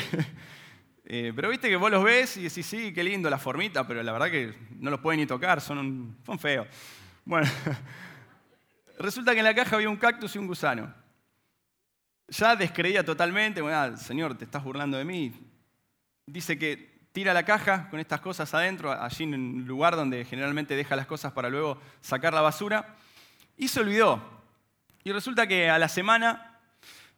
eh, 1.05 1.31
pero 1.33 1.47
viste 1.47 1.69
que 1.69 1.77
vos 1.77 1.89
los 1.89 2.03
ves 2.03 2.35
y 2.35 2.43
decís, 2.43 2.65
sí, 2.65 2.91
qué 2.93 3.05
lindo 3.05 3.29
la 3.29 3.37
formita, 3.37 3.87
pero 3.87 4.03
la 4.03 4.11
verdad 4.11 4.29
que 4.29 4.53
no 4.81 4.89
los 4.89 4.99
pueden 4.99 5.21
ni 5.21 5.25
tocar, 5.25 5.61
son, 5.61 6.17
son 6.25 6.37
feos. 6.37 6.67
Bueno, 7.23 7.47
Resulta 9.01 9.33
que 9.33 9.39
en 9.39 9.45
la 9.45 9.55
caja 9.55 9.75
había 9.75 9.89
un 9.89 9.97
cactus 9.97 10.35
y 10.35 10.39
un 10.39 10.45
gusano. 10.45 10.93
Ya 12.27 12.55
descreía 12.55 13.03
totalmente, 13.03 13.59
bueno, 13.59 13.77
ah, 13.77 13.97
señor, 13.97 14.37
te 14.37 14.45
estás 14.45 14.63
burlando 14.63 14.97
de 14.97 15.05
mí. 15.05 15.33
Dice 16.27 16.57
que 16.57 16.90
tira 17.11 17.33
la 17.33 17.43
caja 17.43 17.89
con 17.89 17.99
estas 17.99 18.21
cosas 18.21 18.53
adentro, 18.53 18.91
allí 18.91 19.23
en 19.23 19.33
un 19.33 19.67
lugar 19.67 19.95
donde 19.95 20.25
generalmente 20.25 20.75
deja 20.75 20.95
las 20.95 21.05
cosas 21.05 21.33
para 21.33 21.49
luego 21.49 21.79
sacar 21.99 22.33
la 22.33 22.41
basura, 22.41 22.95
y 23.57 23.67
se 23.67 23.81
olvidó. 23.81 24.21
Y 25.03 25.11
resulta 25.11 25.47
que 25.47 25.69
a 25.69 25.77
la 25.77 25.89
semana 25.89 26.59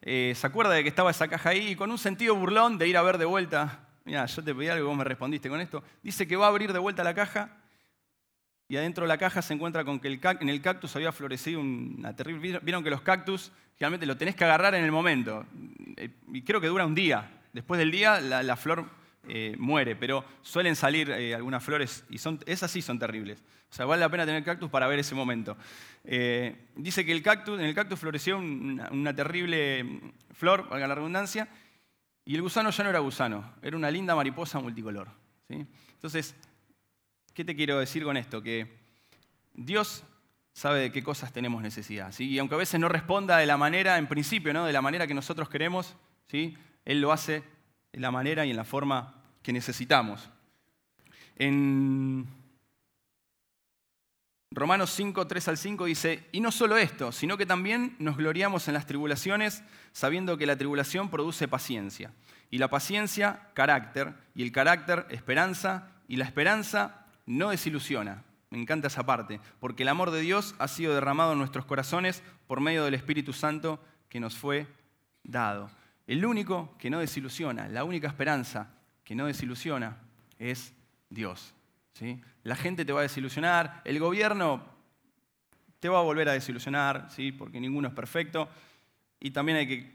eh, 0.02 0.32
se 0.34 0.46
acuerda 0.46 0.72
de 0.72 0.82
que 0.82 0.88
estaba 0.88 1.10
esa 1.10 1.28
caja 1.28 1.50
ahí 1.50 1.68
y 1.68 1.76
con 1.76 1.90
un 1.90 1.98
sentido 1.98 2.34
burlón 2.34 2.78
de 2.78 2.88
ir 2.88 2.96
a 2.96 3.02
ver 3.02 3.18
de 3.18 3.24
vuelta, 3.24 3.86
mira, 4.04 4.26
yo 4.26 4.42
te 4.42 4.54
pedí 4.54 4.68
algo 4.68 4.84
y 4.84 4.88
vos 4.88 4.96
me 4.96 5.04
respondiste 5.04 5.48
con 5.48 5.60
esto, 5.60 5.82
dice 6.02 6.26
que 6.26 6.36
va 6.36 6.46
a 6.46 6.48
abrir 6.48 6.72
de 6.72 6.78
vuelta 6.78 7.04
la 7.04 7.14
caja 7.14 7.56
y 8.66 8.76
adentro 8.76 9.04
de 9.04 9.08
la 9.08 9.18
caja 9.18 9.42
se 9.42 9.54
encuentra 9.54 9.84
con 9.84 10.00
que 10.00 10.08
en 10.08 10.48
el 10.48 10.62
cactus 10.62 10.96
había 10.96 11.12
florecido 11.12 11.60
una 11.60 12.16
terrible... 12.16 12.58
Vieron 12.62 12.82
que 12.82 12.90
los 12.90 13.02
cactus 13.02 13.52
generalmente 13.76 14.06
lo 14.06 14.16
tenés 14.16 14.34
que 14.34 14.44
agarrar 14.44 14.74
en 14.74 14.84
el 14.84 14.90
momento 14.90 15.46
eh, 15.96 16.10
y 16.32 16.42
creo 16.42 16.60
que 16.60 16.68
dura 16.68 16.86
un 16.86 16.94
día. 16.94 17.30
Después 17.52 17.78
del 17.78 17.90
día 17.90 18.20
la 18.20 18.56
flor 18.56 18.86
eh, 19.28 19.54
muere, 19.58 19.96
pero 19.96 20.24
suelen 20.42 20.76
salir 20.76 21.10
eh, 21.10 21.34
algunas 21.34 21.62
flores 21.62 22.04
y 22.10 22.16
esas 22.46 22.70
sí 22.70 22.82
son 22.82 22.98
terribles. 22.98 23.42
O 23.70 23.74
sea, 23.74 23.86
vale 23.86 24.00
la 24.00 24.08
pena 24.08 24.26
tener 24.26 24.44
cactus 24.44 24.70
para 24.70 24.86
ver 24.86 24.98
ese 24.98 25.14
momento. 25.14 25.56
Eh, 26.04 26.68
dice 26.76 27.04
que 27.04 27.12
el 27.12 27.22
cactus, 27.22 27.58
en 27.58 27.66
el 27.66 27.74
cactus 27.74 27.98
floreció 27.98 28.38
una, 28.38 29.14
terrible 29.14 30.00
flor, 30.32 30.68
valga 30.68 30.86
la 30.86 30.94
redundancia, 30.94 31.48
y 32.24 32.34
el 32.34 32.42
gusano 32.42 32.70
ya 32.70 32.84
no 32.84 32.90
era 32.90 33.00
gusano, 33.00 33.54
era 33.62 33.76
una 33.76 33.90
linda 33.90 34.14
mariposa 34.14 34.60
multicolor. 34.60 35.08
Entonces, 35.48 36.34
¿qué 37.32 37.44
te 37.44 37.56
quiero 37.56 37.78
decir 37.78 38.04
con 38.04 38.16
esto? 38.16 38.42
Que 38.42 38.68
Dios 39.52 40.04
sabe 40.52 40.80
de 40.80 40.92
qué 40.92 41.02
cosas 41.02 41.32
tenemos 41.32 41.62
necesidad. 41.62 42.12
¿sí? 42.12 42.28
Y 42.28 42.38
aunque 42.38 42.54
a 42.54 42.58
veces 42.58 42.80
no 42.80 42.88
responda 42.88 43.38
de 43.38 43.46
la 43.46 43.56
manera, 43.56 43.98
en 43.98 44.06
principio, 44.06 44.52
¿no? 44.52 44.64
de 44.64 44.72
la 44.72 44.82
manera 44.82 45.06
que 45.06 45.14
nosotros 45.14 45.48
queremos, 45.48 45.96
¿sí? 46.28 46.56
Él 46.84 47.00
lo 47.00 47.12
hace 47.12 47.42
en 47.94 48.02
la 48.02 48.10
manera 48.10 48.44
y 48.44 48.50
en 48.50 48.56
la 48.56 48.64
forma 48.64 49.14
que 49.40 49.52
necesitamos. 49.52 50.28
En 51.36 52.26
Romanos 54.50 54.90
5, 54.90 55.26
3 55.26 55.48
al 55.48 55.56
5 55.56 55.84
dice, 55.84 56.28
y 56.32 56.40
no 56.40 56.50
solo 56.50 56.76
esto, 56.76 57.12
sino 57.12 57.36
que 57.36 57.46
también 57.46 57.94
nos 58.00 58.16
gloriamos 58.16 58.66
en 58.66 58.74
las 58.74 58.86
tribulaciones, 58.86 59.62
sabiendo 59.92 60.36
que 60.36 60.46
la 60.46 60.56
tribulación 60.56 61.08
produce 61.08 61.46
paciencia, 61.46 62.12
y 62.50 62.58
la 62.58 62.68
paciencia, 62.68 63.48
carácter, 63.54 64.14
y 64.34 64.42
el 64.42 64.50
carácter, 64.50 65.06
esperanza, 65.10 65.90
y 66.08 66.16
la 66.16 66.24
esperanza 66.24 67.06
no 67.26 67.50
desilusiona. 67.50 68.24
Me 68.50 68.60
encanta 68.60 68.88
esa 68.88 69.06
parte, 69.06 69.40
porque 69.60 69.84
el 69.84 69.88
amor 69.88 70.10
de 70.10 70.20
Dios 70.20 70.56
ha 70.58 70.66
sido 70.68 70.94
derramado 70.94 71.32
en 71.32 71.38
nuestros 71.38 71.64
corazones 71.64 72.24
por 72.48 72.60
medio 72.60 72.84
del 72.84 72.94
Espíritu 72.94 73.32
Santo 73.32 73.80
que 74.08 74.20
nos 74.20 74.36
fue 74.36 74.66
dado. 75.22 75.70
El 76.06 76.24
único 76.24 76.76
que 76.78 76.90
no 76.90 77.00
desilusiona, 77.00 77.68
la 77.68 77.84
única 77.84 78.08
esperanza 78.08 78.74
que 79.02 79.14
no 79.14 79.26
desilusiona 79.26 79.96
es 80.38 80.74
Dios. 81.08 81.54
¿sí? 81.94 82.20
La 82.42 82.56
gente 82.56 82.84
te 82.84 82.92
va 82.92 83.00
a 83.00 83.04
desilusionar, 83.04 83.80
el 83.84 83.98
gobierno 83.98 84.64
te 85.80 85.88
va 85.88 85.98
a 85.98 86.02
volver 86.02 86.28
a 86.28 86.32
desilusionar, 86.32 87.08
¿sí? 87.10 87.32
porque 87.32 87.60
ninguno 87.60 87.88
es 87.88 87.94
perfecto. 87.94 88.48
Y 89.20 89.30
también 89.30 89.58
hay 89.58 89.66
que 89.66 89.94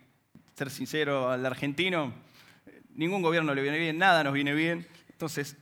ser 0.56 0.70
sincero 0.70 1.30
al 1.30 1.46
argentino, 1.46 2.14
ningún 2.94 3.22
gobierno 3.22 3.54
le 3.54 3.62
viene 3.62 3.78
bien, 3.78 3.98
nada 3.98 4.24
nos 4.24 4.34
viene 4.34 4.54
bien. 4.54 4.88
Entonces, 5.10 5.58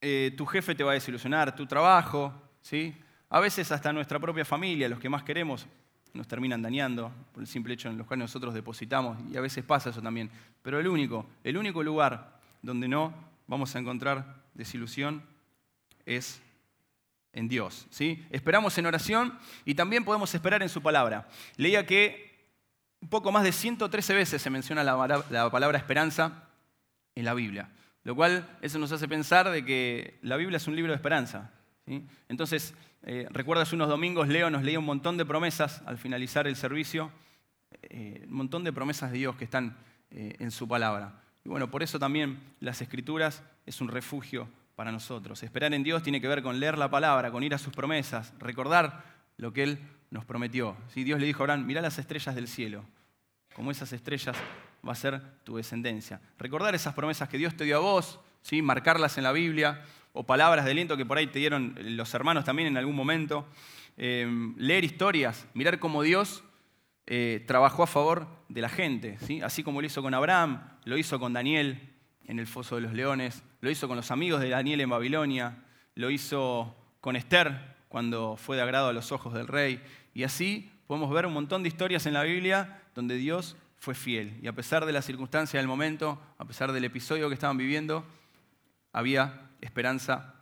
eh, 0.00 0.32
tu 0.36 0.46
jefe 0.46 0.74
te 0.74 0.84
va 0.84 0.92
a 0.92 0.94
desilusionar, 0.94 1.56
tu 1.56 1.66
trabajo, 1.66 2.32
¿sí? 2.60 2.94
a 3.30 3.40
veces 3.40 3.72
hasta 3.72 3.92
nuestra 3.92 4.18
propia 4.20 4.44
familia, 4.44 4.88
los 4.88 5.00
que 5.00 5.08
más 5.08 5.22
queremos, 5.22 5.66
nos 6.14 6.28
terminan 6.28 6.62
dañando 6.62 7.12
por 7.32 7.42
el 7.42 7.46
simple 7.46 7.74
hecho 7.74 7.88
en 7.88 7.98
los 7.98 8.06
cual 8.06 8.20
nosotros 8.20 8.54
depositamos, 8.54 9.18
y 9.30 9.36
a 9.36 9.40
veces 9.40 9.64
pasa 9.64 9.90
eso 9.90 10.00
también. 10.00 10.30
Pero 10.62 10.80
el 10.80 10.86
único, 10.86 11.26
el 11.42 11.56
único 11.56 11.82
lugar 11.82 12.38
donde 12.62 12.88
no 12.88 13.12
vamos 13.46 13.74
a 13.74 13.78
encontrar 13.78 14.42
desilusión 14.54 15.22
es 16.06 16.40
en 17.32 17.48
Dios. 17.48 17.86
¿sí? 17.90 18.24
Esperamos 18.30 18.78
en 18.78 18.86
oración 18.86 19.38
y 19.64 19.74
también 19.74 20.04
podemos 20.04 20.34
esperar 20.34 20.62
en 20.62 20.68
su 20.68 20.80
palabra. 20.80 21.28
Leía 21.56 21.84
que 21.84 22.32
un 23.00 23.08
poco 23.08 23.32
más 23.32 23.42
de 23.42 23.52
113 23.52 24.14
veces 24.14 24.40
se 24.40 24.50
menciona 24.50 24.82
la, 24.82 25.24
la 25.30 25.50
palabra 25.50 25.76
esperanza 25.76 26.48
en 27.14 27.24
la 27.24 27.34
Biblia, 27.34 27.68
lo 28.02 28.14
cual 28.14 28.48
eso 28.62 28.78
nos 28.78 28.92
hace 28.92 29.08
pensar 29.08 29.50
de 29.50 29.64
que 29.64 30.18
la 30.22 30.36
Biblia 30.36 30.56
es 30.56 30.66
un 30.66 30.76
libro 30.76 30.92
de 30.92 30.96
esperanza. 30.96 31.50
¿Sí? 31.86 32.06
Entonces, 32.28 32.74
eh, 33.02 33.26
recuerdas 33.30 33.72
unos 33.72 33.88
domingos, 33.88 34.28
Leo 34.28 34.48
nos 34.50 34.62
leía 34.62 34.78
un 34.78 34.84
montón 34.84 35.16
de 35.16 35.26
promesas 35.26 35.82
al 35.86 35.98
finalizar 35.98 36.46
el 36.46 36.56
servicio, 36.56 37.10
eh, 37.82 38.24
un 38.26 38.34
montón 38.34 38.64
de 38.64 38.72
promesas 38.72 39.12
de 39.12 39.18
Dios 39.18 39.36
que 39.36 39.44
están 39.44 39.76
eh, 40.10 40.36
en 40.38 40.50
su 40.50 40.66
palabra. 40.66 41.20
Y 41.44 41.48
bueno, 41.48 41.70
por 41.70 41.82
eso 41.82 41.98
también 41.98 42.38
las 42.60 42.80
escrituras 42.80 43.42
es 43.66 43.80
un 43.80 43.88
refugio 43.88 44.48
para 44.74 44.90
nosotros. 44.90 45.42
Esperar 45.42 45.74
en 45.74 45.82
Dios 45.82 46.02
tiene 46.02 46.20
que 46.20 46.28
ver 46.28 46.42
con 46.42 46.58
leer 46.58 46.78
la 46.78 46.90
palabra, 46.90 47.30
con 47.30 47.42
ir 47.42 47.54
a 47.54 47.58
sus 47.58 47.74
promesas, 47.74 48.32
recordar 48.38 49.04
lo 49.36 49.52
que 49.52 49.64
Él 49.64 49.78
nos 50.10 50.24
prometió. 50.24 50.76
Si 50.88 51.04
Dios 51.04 51.20
le 51.20 51.26
dijo 51.26 51.42
a 51.42 51.44
Abraham, 51.44 51.66
mirá 51.66 51.82
las 51.82 51.98
estrellas 51.98 52.34
del 52.34 52.48
cielo, 52.48 52.84
como 53.54 53.70
esas 53.70 53.92
estrellas 53.92 54.36
va 54.86 54.92
a 54.92 54.96
ser 54.96 55.20
tu 55.44 55.56
descendencia. 55.56 56.20
Recordar 56.38 56.74
esas 56.74 56.94
promesas 56.94 57.28
que 57.28 57.38
Dios 57.38 57.56
te 57.56 57.64
dio 57.64 57.76
a 57.76 57.80
vos, 57.80 58.20
marcarlas 58.62 59.18
en 59.18 59.24
la 59.24 59.32
Biblia, 59.32 59.84
o 60.12 60.24
palabras 60.24 60.64
de 60.64 60.70
aliento 60.70 60.96
que 60.96 61.04
por 61.04 61.18
ahí 61.18 61.26
te 61.26 61.40
dieron 61.40 61.74
los 61.76 62.14
hermanos 62.14 62.44
también 62.44 62.68
en 62.68 62.76
algún 62.76 62.94
momento. 62.94 63.46
Eh, 63.96 64.26
leer 64.56 64.84
historias, 64.84 65.46
mirar 65.54 65.78
cómo 65.78 66.02
Dios 66.02 66.44
eh, 67.06 67.44
trabajó 67.46 67.82
a 67.82 67.86
favor 67.86 68.28
de 68.48 68.60
la 68.60 68.68
gente, 68.68 69.18
¿sí? 69.20 69.40
así 69.42 69.62
como 69.62 69.80
lo 69.80 69.86
hizo 69.86 70.02
con 70.02 70.14
Abraham, 70.14 70.62
lo 70.84 70.96
hizo 70.96 71.18
con 71.18 71.32
Daniel 71.32 71.92
en 72.26 72.38
el 72.38 72.46
foso 72.46 72.76
de 72.76 72.80
los 72.80 72.92
leones, 72.92 73.42
lo 73.60 73.70
hizo 73.70 73.88
con 73.88 73.96
los 73.96 74.10
amigos 74.10 74.40
de 74.40 74.48
Daniel 74.48 74.80
en 74.80 74.90
Babilonia, 74.90 75.64
lo 75.94 76.10
hizo 76.10 76.74
con 77.00 77.16
Esther 77.16 77.76
cuando 77.88 78.36
fue 78.36 78.56
de 78.56 78.62
agrado 78.62 78.88
a 78.88 78.92
los 78.92 79.12
ojos 79.12 79.34
del 79.34 79.46
rey. 79.46 79.82
Y 80.14 80.22
así 80.22 80.70
podemos 80.86 81.10
ver 81.12 81.26
un 81.26 81.32
montón 81.32 81.62
de 81.62 81.68
historias 81.68 82.06
en 82.06 82.14
la 82.14 82.22
Biblia 82.22 82.82
donde 82.94 83.16
Dios 83.16 83.56
fue 83.78 83.94
fiel. 83.94 84.38
Y 84.42 84.46
a 84.46 84.52
pesar 84.52 84.86
de 84.86 84.92
la 84.92 85.02
circunstancia 85.02 85.58
del 85.60 85.68
momento, 85.68 86.20
a 86.38 86.44
pesar 86.44 86.72
del 86.72 86.84
episodio 86.84 87.28
que 87.28 87.34
estaban 87.34 87.58
viviendo, 87.58 88.04
había 88.94 89.50
esperanza 89.60 90.36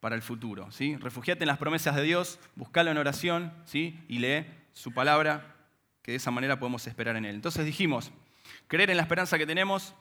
para 0.00 0.16
el 0.16 0.22
futuro. 0.22 0.72
¿sí? 0.72 0.96
Refugiate 0.96 1.44
en 1.44 1.48
las 1.48 1.58
promesas 1.58 1.94
de 1.94 2.02
Dios, 2.02 2.40
buscalo 2.56 2.90
en 2.90 2.98
oración 2.98 3.52
¿sí? 3.64 4.04
y 4.08 4.18
lee 4.18 4.46
su 4.72 4.92
palabra, 4.92 5.54
que 6.02 6.10
de 6.10 6.16
esa 6.16 6.32
manera 6.32 6.58
podemos 6.58 6.84
esperar 6.88 7.14
en 7.16 7.26
Él. 7.26 7.36
Entonces 7.36 7.64
dijimos, 7.64 8.10
creer 8.66 8.90
en 8.90 8.96
la 8.96 9.04
esperanza 9.04 9.38
que 9.38 9.46
tenemos, 9.46 9.94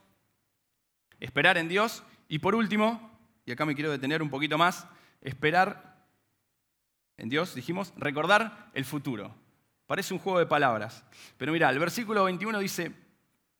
esperar 1.19 1.57
en 1.57 1.67
Dios 1.67 2.03
y 2.27 2.39
por 2.39 2.55
último, 2.55 3.11
y 3.45 3.51
acá 3.51 3.65
me 3.65 3.75
quiero 3.75 3.91
detener 3.91 4.23
un 4.23 4.29
poquito 4.29 4.57
más, 4.57 4.87
esperar 5.21 6.07
en 7.17 7.29
Dios, 7.29 7.53
dijimos, 7.53 7.93
recordar 7.97 8.71
el 8.73 8.85
futuro. 8.85 9.35
Parece 9.85 10.13
un 10.13 10.19
juego 10.19 10.39
de 10.39 10.45
palabras, 10.45 11.03
pero 11.37 11.51
mira, 11.51 11.69
el 11.69 11.77
versículo 11.77 12.23
21 12.23 12.57
dice, 12.59 12.93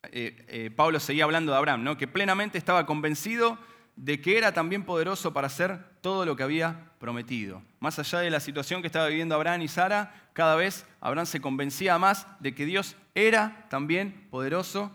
eh, 0.04 0.46
eh, 0.48 0.72
Pablo 0.74 1.00
seguía 1.02 1.26
hablando 1.26 1.52
de 1.52 1.58
Abraham, 1.58 1.84
¿no? 1.84 1.98
que 1.98 2.08
plenamente 2.08 2.58
estaba 2.58 2.86
convencido 2.86 3.60
de 3.96 4.22
que 4.22 4.38
era 4.38 4.54
también 4.54 4.84
poderoso 4.84 5.34
para 5.34 5.48
hacer 5.48 5.80
todo 6.02 6.26
lo 6.26 6.36
que 6.36 6.44
había 6.44 6.92
prometido. 7.00 7.62
Más 7.80 8.00
allá 8.00 8.20
de 8.20 8.30
la 8.30 8.40
situación 8.40 8.82
que 8.82 8.88
estaba 8.88 9.08
viviendo 9.08 9.36
Abraham 9.36 9.62
y 9.62 9.68
Sara, 9.68 10.30
cada 10.34 10.56
vez 10.56 10.86
Abraham 11.00 11.26
se 11.26 11.42
convencía 11.42 11.98
más 11.98 12.28
de 12.40 12.56
que 12.56 12.66
Dios 12.66 12.96
era 13.14 13.68
también 13.70 14.28
poderoso 14.30 14.92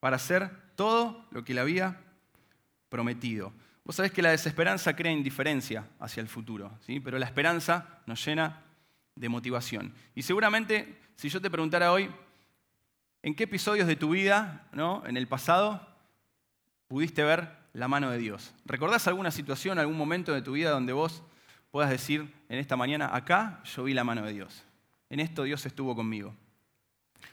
para 0.00 0.16
hacer 0.16 0.50
todo 0.74 1.26
lo 1.30 1.44
que 1.44 1.54
le 1.54 1.60
había 1.60 2.00
prometido. 2.88 3.52
Vos 3.84 3.96
sabés 3.96 4.12
que 4.12 4.22
la 4.22 4.30
desesperanza 4.30 4.94
crea 4.94 5.12
indiferencia 5.12 5.86
hacia 5.98 6.20
el 6.20 6.28
futuro, 6.28 6.70
¿sí? 6.86 7.00
pero 7.00 7.18
la 7.18 7.26
esperanza 7.26 8.00
nos 8.06 8.24
llena 8.24 8.62
de 9.14 9.28
motivación. 9.28 9.94
Y 10.14 10.22
seguramente, 10.22 10.98
si 11.16 11.28
yo 11.28 11.40
te 11.40 11.50
preguntara 11.50 11.92
hoy, 11.92 12.10
¿en 13.22 13.34
qué 13.34 13.44
episodios 13.44 13.86
de 13.86 13.96
tu 13.96 14.10
vida, 14.10 14.68
¿no? 14.72 15.02
en 15.06 15.16
el 15.16 15.28
pasado, 15.28 15.86
pudiste 16.88 17.22
ver 17.22 17.59
la 17.72 17.88
mano 17.88 18.10
de 18.10 18.18
Dios. 18.18 18.54
¿Recordás 18.64 19.06
alguna 19.06 19.30
situación, 19.30 19.78
algún 19.78 19.96
momento 19.96 20.32
de 20.32 20.42
tu 20.42 20.52
vida 20.52 20.70
donde 20.70 20.92
vos 20.92 21.22
puedas 21.70 21.90
decir 21.90 22.32
en 22.48 22.58
esta 22.58 22.76
mañana, 22.76 23.14
acá 23.14 23.60
yo 23.64 23.84
vi 23.84 23.94
la 23.94 24.04
mano 24.04 24.22
de 24.22 24.32
Dios? 24.32 24.64
En 25.08 25.20
esto 25.20 25.44
Dios 25.44 25.64
estuvo 25.66 25.94
conmigo. 25.94 26.34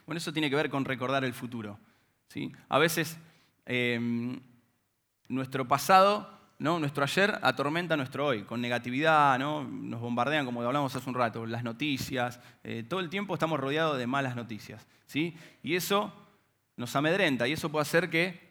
Bueno, 0.06 0.17
eso 0.17 0.34
tiene 0.34 0.50
que 0.50 0.56
ver 0.56 0.69
con 0.69 0.86
recordar 0.86 1.23
el 1.23 1.34
futuro. 1.34 1.80
¿sí? 2.28 2.52
A 2.69 2.80
veces 2.80 3.17
em, 3.65 4.39
nuestro 5.28 5.67
pasado, 5.67 6.30
¿no? 6.60 6.80
nuestro 6.80 7.04
ayer 7.04 7.38
atormenta 7.41 7.97
nuestro 7.97 8.28
hoy, 8.28 8.43
con 8.43 8.62
negatividad, 8.62 9.38
¿no? 9.38 9.63
nos 9.63 10.02
bombardean, 10.02 10.45
como 10.45 10.62
hablamos 10.62 10.95
hace 10.95 11.10
un 11.10 11.15
rato, 11.15 11.45
las 11.45 11.63
noticias. 11.63 12.39
Eh, 12.63 12.84
todo 12.88 13.00
el 13.00 13.10
tiempo 13.10 13.34
estamos 13.34 13.60
rodeados 13.60 13.97
de 13.97 14.08
malas 14.08 14.36
noticias. 14.36 14.88
¿sí? 15.06 15.36
Y 15.62 15.76
eso 15.76 16.13
nos 16.76 16.95
amedrenta 16.95 17.47
y 17.47 17.54
eso 17.54 17.69
puede 17.69 17.82
hacer 17.82 18.10
que 18.10 18.46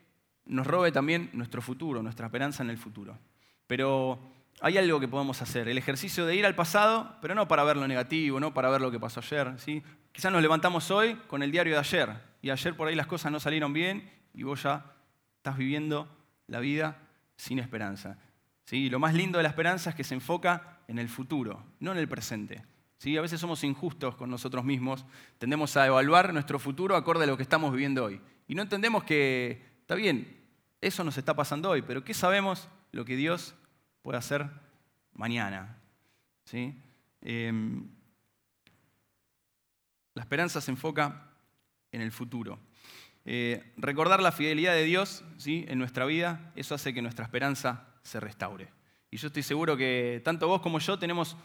nos 0.46 0.66
robe 0.66 0.92
también 0.92 1.30
nuestro 1.32 1.60
futuro, 1.60 2.02
nuestra 2.02 2.26
esperanza 2.26 2.62
en 2.62 2.70
el 2.70 2.78
futuro. 2.78 3.18
Pero 3.66 4.18
hay 4.60 4.78
algo 4.78 5.00
que 5.00 5.08
podemos 5.08 5.42
hacer. 5.42 5.68
El 5.68 5.78
ejercicio 5.78 6.24
de 6.26 6.36
ir 6.36 6.46
al 6.46 6.54
pasado, 6.54 7.16
pero 7.20 7.34
no 7.34 7.48
para 7.48 7.64
ver 7.64 7.76
lo 7.76 7.86
negativo, 7.86 8.40
no 8.40 8.54
para 8.54 8.70
ver 8.70 8.80
lo 8.80 8.90
que 8.90 9.00
pasó 9.00 9.20
ayer. 9.20 9.54
¿sí? 9.58 9.82
Quizás 10.12 10.32
nos 10.32 10.42
levantamos 10.42 10.90
hoy 10.90 11.14
con 11.26 11.42
el 11.42 11.50
diario 11.50 11.74
de 11.74 11.80
ayer 11.80 12.10
y 12.40 12.50
ayer 12.50 12.76
por 12.76 12.88
ahí 12.88 12.94
las 12.94 13.06
cosas 13.06 13.32
no 13.32 13.40
salieron 13.40 13.72
bien 13.72 14.10
y 14.32 14.44
vos 14.44 14.62
ya 14.62 14.94
estás 15.36 15.56
viviendo 15.56 16.08
la 16.46 16.60
vida 16.60 16.98
sin 17.36 17.58
esperanza. 17.58 18.18
lo 18.70 18.98
más 18.98 19.14
lindo 19.14 19.38
de 19.38 19.42
la 19.42 19.50
esperanza 19.50 19.90
es 19.90 19.96
que 19.96 20.04
se 20.04 20.14
enfoca 20.14 20.80
en 20.88 20.98
el 20.98 21.08
futuro, 21.08 21.64
no 21.80 21.92
en 21.92 21.98
el 21.98 22.08
presente. 22.08 22.64
A 23.18 23.20
veces 23.20 23.38
somos 23.38 23.62
injustos 23.62 24.16
con 24.16 24.30
nosotros 24.30 24.64
mismos, 24.64 25.04
tendemos 25.38 25.76
a 25.76 25.86
evaluar 25.86 26.32
nuestro 26.32 26.58
futuro 26.58 26.96
acorde 26.96 27.24
a 27.24 27.26
lo 27.26 27.36
que 27.36 27.44
estamos 27.44 27.70
viviendo 27.70 28.04
hoy. 28.04 28.20
Y 28.48 28.54
no 28.56 28.62
entendemos 28.62 29.04
que, 29.04 29.62
está 29.82 29.94
bien, 29.94 30.35
eso 30.86 31.02
nos 31.02 31.18
está 31.18 31.34
pasando 31.34 31.70
hoy, 31.70 31.82
pero 31.82 32.04
¿qué 32.04 32.14
sabemos 32.14 32.68
lo 32.92 33.04
que 33.04 33.16
Dios 33.16 33.54
puede 34.02 34.18
hacer 34.18 34.48
mañana? 35.12 35.78
¿Sí? 36.44 36.74
Em, 37.22 37.88
la 40.14 40.22
esperanza 40.22 40.60
se 40.60 40.70
enfoca 40.70 41.32
en 41.90 42.00
el 42.02 42.12
futuro. 42.12 42.60
Eh, 43.24 43.72
recordar 43.76 44.22
la 44.22 44.30
fidelidad 44.30 44.74
de 44.74 44.84
Dios 44.84 45.24
¿sí? 45.38 45.64
en 45.68 45.80
nuestra 45.80 46.04
vida, 46.04 46.52
eso 46.54 46.76
hace 46.76 46.94
que 46.94 47.02
nuestra 47.02 47.24
esperanza 47.24 47.88
se 48.02 48.20
restaure. 48.20 48.68
Y 49.10 49.16
yo 49.16 49.26
estoy 49.26 49.42
seguro 49.42 49.76
que 49.76 50.22
tanto 50.24 50.46
vos 50.46 50.60
como 50.60 50.78
yo 50.78 50.98
tenemos 50.98 51.36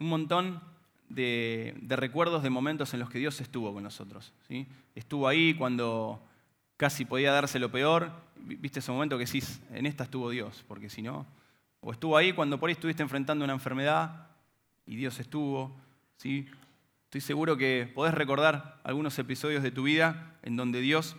un 0.00 0.08
montón 0.08 0.60
de, 1.08 1.76
recuerdos 1.88 2.42
de 2.42 2.50
momentos 2.50 2.92
en 2.94 3.00
los 3.00 3.10
que 3.10 3.20
Dios 3.20 3.40
estuvo 3.40 3.72
con 3.72 3.84
nosotros. 3.84 4.32
¿sí? 4.48 4.66
Estuvo 4.96 5.28
ahí 5.28 5.54
cuando 5.54 6.26
casi 6.80 7.04
podía 7.04 7.30
darse 7.30 7.58
lo 7.58 7.70
peor. 7.70 8.10
Viste 8.36 8.78
ese 8.78 8.90
momento 8.90 9.18
que 9.18 9.26
decís, 9.26 9.60
en 9.70 9.84
esta 9.84 10.04
estuvo 10.04 10.30
Dios, 10.30 10.64
porque 10.66 10.88
si 10.88 11.02
no... 11.02 11.26
O 11.82 11.92
estuvo 11.92 12.16
ahí 12.16 12.32
cuando 12.32 12.58
por 12.58 12.68
ahí 12.68 12.72
estuviste 12.72 13.02
enfrentando 13.02 13.44
una 13.44 13.52
enfermedad 13.52 14.28
y 14.86 14.96
Dios 14.96 15.20
estuvo. 15.20 15.78
¿sí? 16.16 16.48
Estoy 17.04 17.20
seguro 17.20 17.58
que 17.58 17.90
podés 17.94 18.14
recordar 18.14 18.80
algunos 18.82 19.18
episodios 19.18 19.62
de 19.62 19.70
tu 19.70 19.82
vida 19.82 20.38
en 20.42 20.56
donde 20.56 20.80
Dios 20.80 21.16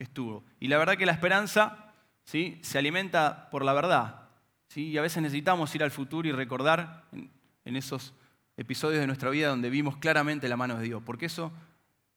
estuvo. 0.00 0.42
Y 0.58 0.66
la 0.66 0.76
verdad 0.76 0.96
que 0.96 1.06
la 1.06 1.12
esperanza 1.12 1.92
¿sí? 2.24 2.58
se 2.62 2.76
alimenta 2.76 3.48
por 3.50 3.64
la 3.64 3.74
verdad. 3.74 4.28
¿sí? 4.66 4.88
Y 4.88 4.98
a 4.98 5.02
veces 5.02 5.22
necesitamos 5.22 5.72
ir 5.76 5.84
al 5.84 5.92
futuro 5.92 6.28
y 6.28 6.32
recordar 6.32 7.04
en, 7.12 7.76
esos 7.76 8.12
episodios 8.56 9.00
de 9.00 9.06
nuestra 9.06 9.30
vida 9.30 9.50
donde 9.50 9.70
vimos 9.70 9.98
claramente 9.98 10.48
la 10.48 10.56
mano 10.56 10.78
de 10.78 10.84
Dios, 10.84 11.02
porque 11.06 11.26
eso 11.26 11.52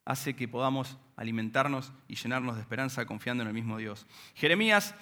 hace 0.06 0.36
que 0.36 0.48
podamos 0.48 0.98
alimentarnos 1.16 1.92
y 2.08 2.16
llenarnos 2.16 2.56
de 2.56 2.62
esperanza 2.62 3.06
confiando 3.06 3.44
en 3.44 3.48
el 3.48 3.54
mismo 3.54 3.78
Dios. 3.78 4.08
Jeremías 4.36 4.96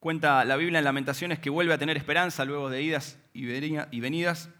cuenta 0.00 0.44
la 0.44 0.56
Biblia 0.56 0.78
en 0.78 0.84
Lamentaciones 0.84 1.38
que 1.38 1.50
vuelve 1.50 1.74
a 1.74 1.78
tener 1.78 1.96
esperanza 1.96 2.44
luego 2.44 2.70
de 2.70 2.82
idas 2.82 3.18
y 3.32 4.00
venidas 4.00 4.50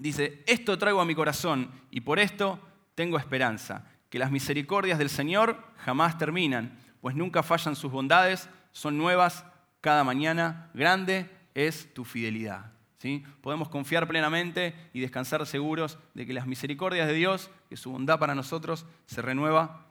Dice, 0.00 0.42
esto 0.46 0.78
traigo 0.78 1.02
a 1.02 1.04
mi 1.04 1.14
corazón 1.14 1.70
y 1.90 2.00
por 2.00 2.18
esto 2.18 2.58
tengo 2.94 3.18
esperanza, 3.18 3.84
que 4.08 4.18
las 4.18 4.30
misericordias 4.30 4.98
del 4.98 5.10
Señor 5.10 5.62
jamás 5.76 6.16
terminan, 6.16 6.78
pues 7.02 7.14
nunca 7.14 7.42
fallan 7.42 7.76
sus 7.76 7.92
bondades, 7.92 8.48
son 8.72 8.96
nuevas 8.96 9.44
cada 9.82 10.02
mañana, 10.02 10.70
grande 10.72 11.28
es 11.52 11.92
tu 11.92 12.06
fidelidad. 12.06 12.72
¿Sí? 13.00 13.24
Podemos 13.40 13.70
confiar 13.70 14.06
plenamente 14.06 14.74
y 14.92 15.00
descansar 15.00 15.46
seguros 15.46 15.98
de 16.12 16.26
que 16.26 16.34
las 16.34 16.46
misericordias 16.46 17.08
de 17.08 17.14
Dios, 17.14 17.50
que 17.70 17.78
su 17.78 17.90
bondad 17.90 18.18
para 18.18 18.34
nosotros 18.34 18.84
se 19.06 19.22
renueva 19.22 19.86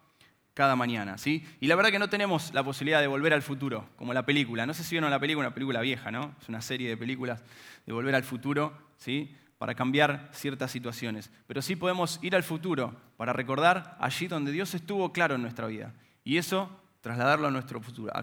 cada 0.54 0.76
mañana. 0.76 1.18
¿sí? 1.18 1.44
Y 1.60 1.66
la 1.66 1.76
verdad 1.76 1.90
que 1.90 1.98
no 1.98 2.10
tenemos 2.10 2.54
la 2.54 2.64
posibilidad 2.64 3.02
de 3.02 3.08
volver 3.08 3.34
al 3.34 3.42
futuro, 3.42 3.90
como 3.96 4.14
la 4.14 4.28
película. 4.28 4.68
No 4.68 4.76
sé 4.76 4.84
si 4.84 4.94
vieron 4.94 5.10
la 5.10 5.20
película, 5.20 5.48
una 5.48 5.56
película 5.56 5.82
vieja, 5.82 6.12
¿no? 6.12 6.36
Es 6.40 6.50
una 6.50 6.62
serie 6.62 6.88
de 6.88 6.98
películas 6.98 7.44
de 7.88 7.94
volver 7.94 8.14
al 8.14 8.24
futuro. 8.24 8.74
¿sí? 8.98 9.36
para 9.60 9.76
cambiar 9.76 10.30
ciertas 10.32 10.72
situaciones, 10.72 11.30
pero 11.46 11.62
sí 11.62 11.76
podemos 11.76 12.18
ir 12.22 12.34
al 12.34 12.44
futuro 12.44 12.96
para 13.18 13.34
recordar 13.34 13.98
allí 14.00 14.28
donde 14.28 14.54
Dios 14.54 14.74
estuvo 14.74 15.12
claro 15.12 15.36
en 15.36 15.42
nuestra 15.42 15.68
vida. 15.68 15.94
Y 16.24 16.38
eso 16.38 16.70
trasladarlo 17.02 17.48
a 17.48 17.52
nuestro 17.52 17.82
futuro, 17.82 18.14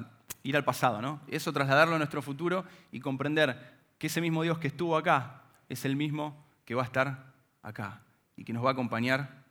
ir 0.42 0.56
al 0.56 0.64
pasado, 0.64 1.02
¿no? 1.02 1.20
Eso 1.28 1.52
trasladarlo 1.52 1.94
a 1.94 1.98
nuestro 1.98 2.22
futuro 2.22 2.64
y 2.90 3.00
comprender 3.00 3.75
que 3.98 4.08
ese 4.08 4.20
mismo 4.20 4.42
Dios 4.42 4.58
que 4.58 4.68
estuvo 4.68 4.96
acá 4.96 5.42
es 5.68 5.84
el 5.84 5.96
mismo 5.96 6.44
que 6.64 6.74
va 6.74 6.82
a 6.82 6.86
estar 6.86 7.32
acá 7.62 8.02
y 8.36 8.44
que 8.44 8.52
nos 8.52 8.64
va 8.64 8.70
a 8.70 8.72
acompañar 8.72 9.44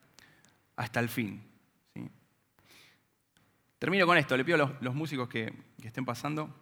hasta 0.75 0.99
el 0.99 1.09
fin. 1.09 1.41
Termino 3.79 4.05
con 4.05 4.17
esto, 4.17 4.37
le 4.37 4.45
pido 4.45 4.63
a 4.63 4.77
los, 4.79 4.95
músicos 4.95 5.29
que 5.29 5.53
estén 5.83 6.05
pasando. 6.05 6.53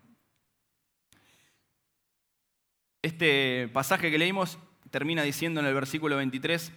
Este 3.02 3.68
pasaje 3.74 4.10
que 4.10 4.18
leímos 4.18 4.58
termina 4.90 5.24
diciendo 5.24 5.60
en 5.60 5.66
el 5.66 5.74
versículo 5.74 6.16
23, 6.18 6.72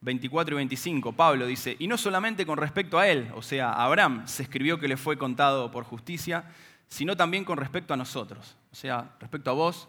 24 0.00 0.54
y 0.54 0.56
25. 0.56 1.12
Pablo 1.12 1.46
dice, 1.46 1.76
y 1.78 1.88
no 1.88 1.96
solamente 1.96 2.46
con 2.46 2.58
respecto 2.58 2.98
a 2.98 3.08
él, 3.08 3.30
o 3.34 3.42
sea, 3.42 3.70
a 3.72 3.84
Abraham 3.84 4.26
se 4.28 4.44
escribió 4.44 4.78
que 4.78 4.86
le 4.86 4.96
fue 4.96 5.18
contado 5.18 5.70
por 5.70 5.84
justicia, 5.84 6.44
sino 6.86 7.16
también 7.16 7.44
con 7.44 7.58
respecto 7.58 7.92
a 7.92 7.96
nosotros, 7.96 8.56
o 8.70 8.74
sea, 8.74 9.16
respecto 9.18 9.50
a 9.50 9.54
vos, 9.54 9.88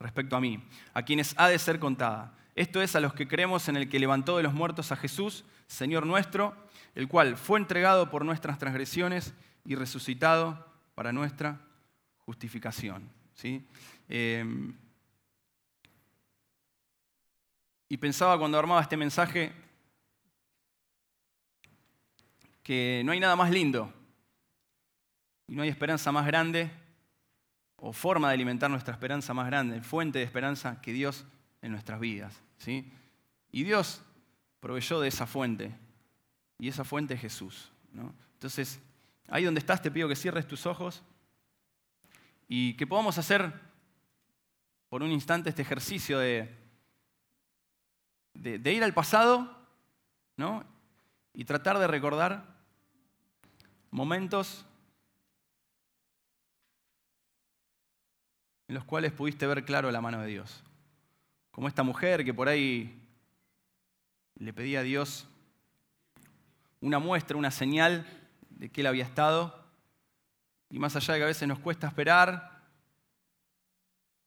respecto 0.00 0.36
a 0.36 0.40
mí, 0.40 0.62
a 0.94 1.02
quienes 1.02 1.34
ha 1.36 1.48
de 1.48 1.58
ser 1.58 1.78
contada. 1.78 2.34
Esto 2.54 2.82
es 2.82 2.96
a 2.96 3.00
los 3.00 3.14
que 3.14 3.28
creemos 3.28 3.68
en 3.68 3.76
el 3.76 3.88
que 3.88 3.98
levantó 3.98 4.36
de 4.36 4.42
los 4.42 4.54
muertos 4.54 4.92
a 4.92 4.96
Jesús, 4.96 5.44
Señor 5.66 6.06
nuestro, 6.06 6.56
el 6.94 7.08
cual 7.08 7.36
fue 7.36 7.58
entregado 7.58 8.10
por 8.10 8.24
nuestras 8.24 8.58
transgresiones 8.58 9.34
y 9.64 9.74
resucitado 9.74 10.66
para 10.94 11.12
nuestra 11.12 11.60
justificación. 12.18 13.08
¿sí? 13.34 13.66
Eh, 14.08 14.44
y 17.88 17.96
pensaba 17.96 18.38
cuando 18.38 18.58
armaba 18.58 18.82
este 18.82 18.96
mensaje 18.96 19.52
que 22.62 23.02
no 23.04 23.12
hay 23.12 23.20
nada 23.20 23.34
más 23.36 23.50
lindo 23.50 23.92
y 25.46 25.54
no 25.54 25.62
hay 25.62 25.70
esperanza 25.70 26.12
más 26.12 26.26
grande 26.26 26.70
o 27.78 27.92
forma 27.92 28.28
de 28.28 28.34
alimentar 28.34 28.70
nuestra 28.70 28.92
esperanza 28.92 29.32
más 29.34 29.46
grande, 29.46 29.80
fuente 29.82 30.18
de 30.18 30.24
esperanza 30.24 30.80
que 30.80 30.92
Dios 30.92 31.24
en 31.62 31.72
nuestras 31.72 32.00
vidas. 32.00 32.40
¿sí? 32.58 32.92
Y 33.50 33.64
Dios 33.64 34.02
proveyó 34.60 35.00
de 35.00 35.08
esa 35.08 35.26
fuente 35.26 35.74
y 36.58 36.68
esa 36.68 36.84
fuente 36.84 37.14
es 37.14 37.20
Jesús. 37.20 37.72
Entonces, 38.34 38.80
ahí 39.28 39.44
donde 39.44 39.60
estás 39.60 39.80
te 39.80 39.90
pido 39.90 40.08
que 40.08 40.16
cierres 40.16 40.46
tus 40.46 40.66
ojos 40.66 41.02
y 42.48 42.74
que 42.74 42.86
podamos 42.86 43.18
hacer 43.18 43.52
por 44.88 45.02
un 45.02 45.10
instante 45.10 45.50
este 45.50 45.62
ejercicio 45.62 46.18
de 46.18 46.58
de, 48.38 48.72
ir 48.72 48.84
al 48.84 48.94
pasado 48.94 49.50
¿no? 50.36 50.64
y 51.34 51.44
tratar 51.44 51.78
de 51.78 51.86
recordar 51.86 52.44
momentos 53.90 54.64
en 58.68 58.74
los 58.74 58.84
cuales 58.84 59.12
pudiste 59.12 59.46
ver 59.46 59.64
claro 59.64 59.90
la 59.90 60.00
mano 60.00 60.20
de 60.20 60.28
Dios. 60.28 60.62
Como 61.50 61.66
esta 61.68 61.82
mujer 61.82 62.24
que 62.24 62.32
por 62.32 62.48
ahí 62.48 63.02
le 64.36 64.52
pedía 64.52 64.80
a 64.80 64.82
Dios 64.84 65.26
una 66.80 66.98
muestra, 67.00 67.36
una 67.36 67.50
señal 67.50 68.06
de 68.50 68.68
que 68.68 68.82
Él 68.82 68.86
había 68.86 69.04
estado. 69.04 69.66
Y 70.70 70.78
más 70.78 70.94
allá 70.94 71.14
de 71.14 71.20
que 71.20 71.24
a 71.24 71.28
veces 71.28 71.48
nos 71.48 71.58
cuesta 71.58 71.88
esperar, 71.88 72.62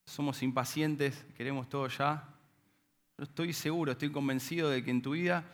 somos 0.05 0.43
impacientes, 0.43 1.25
queremos 1.37 1.69
todo 1.69 1.87
ya 1.87 2.27
estoy 3.23 3.53
seguro, 3.53 3.91
estoy 3.91 4.11
convencido 4.11 4.69
de 4.69 4.83
que 4.83 4.91
en 4.91 5.01
tu 5.01 5.11
vida 5.11 5.45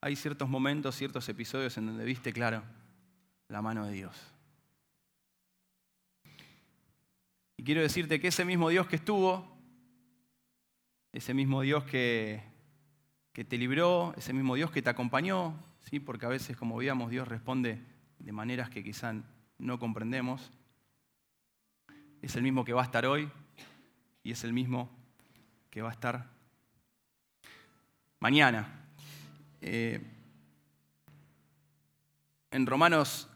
hay 0.00 0.16
ciertos 0.16 0.48
momentos, 0.48 0.94
ciertos 0.94 1.28
episodios 1.28 1.76
en 1.76 1.86
donde 1.86 2.04
viste 2.04 2.32
claro 2.32 2.62
la 3.48 3.62
mano 3.62 3.86
de 3.86 3.92
Dios. 3.92 4.33
Quiero 7.64 7.80
decirte 7.80 8.20
que 8.20 8.28
ese 8.28 8.44
mismo 8.44 8.68
Dios 8.68 8.86
que 8.86 8.96
estuvo, 8.96 9.56
ese 11.12 11.32
mismo 11.32 11.62
Dios 11.62 11.84
que, 11.84 12.42
que 13.32 13.42
te 13.42 13.56
libró, 13.56 14.12
ese 14.18 14.34
mismo 14.34 14.54
Dios 14.54 14.70
que 14.70 14.82
te 14.82 14.90
acompañó, 14.90 15.58
¿sí? 15.80 15.98
porque 15.98 16.26
a 16.26 16.28
veces, 16.28 16.58
como 16.58 16.76
veíamos, 16.76 17.10
Dios 17.10 17.26
responde 17.26 17.80
de 18.18 18.32
maneras 18.32 18.68
que 18.68 18.84
quizás 18.84 19.16
no 19.56 19.78
comprendemos, 19.78 20.52
es 22.20 22.36
el 22.36 22.42
mismo 22.42 22.66
que 22.66 22.74
va 22.74 22.82
a 22.82 22.84
estar 22.84 23.06
hoy 23.06 23.30
y 24.22 24.32
es 24.32 24.44
el 24.44 24.52
mismo 24.52 24.90
que 25.70 25.80
va 25.80 25.88
a 25.88 25.92
estar 25.92 26.30
mañana. 28.20 28.88
Eh, 29.62 30.02
en 32.50 32.66
Romanos 32.66 33.26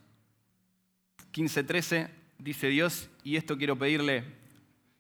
15:13 1.33 2.11
dice 2.39 2.69
Dios, 2.69 3.09
y 3.29 3.37
esto 3.37 3.59
quiero 3.59 3.77
pedirle, 3.77 4.25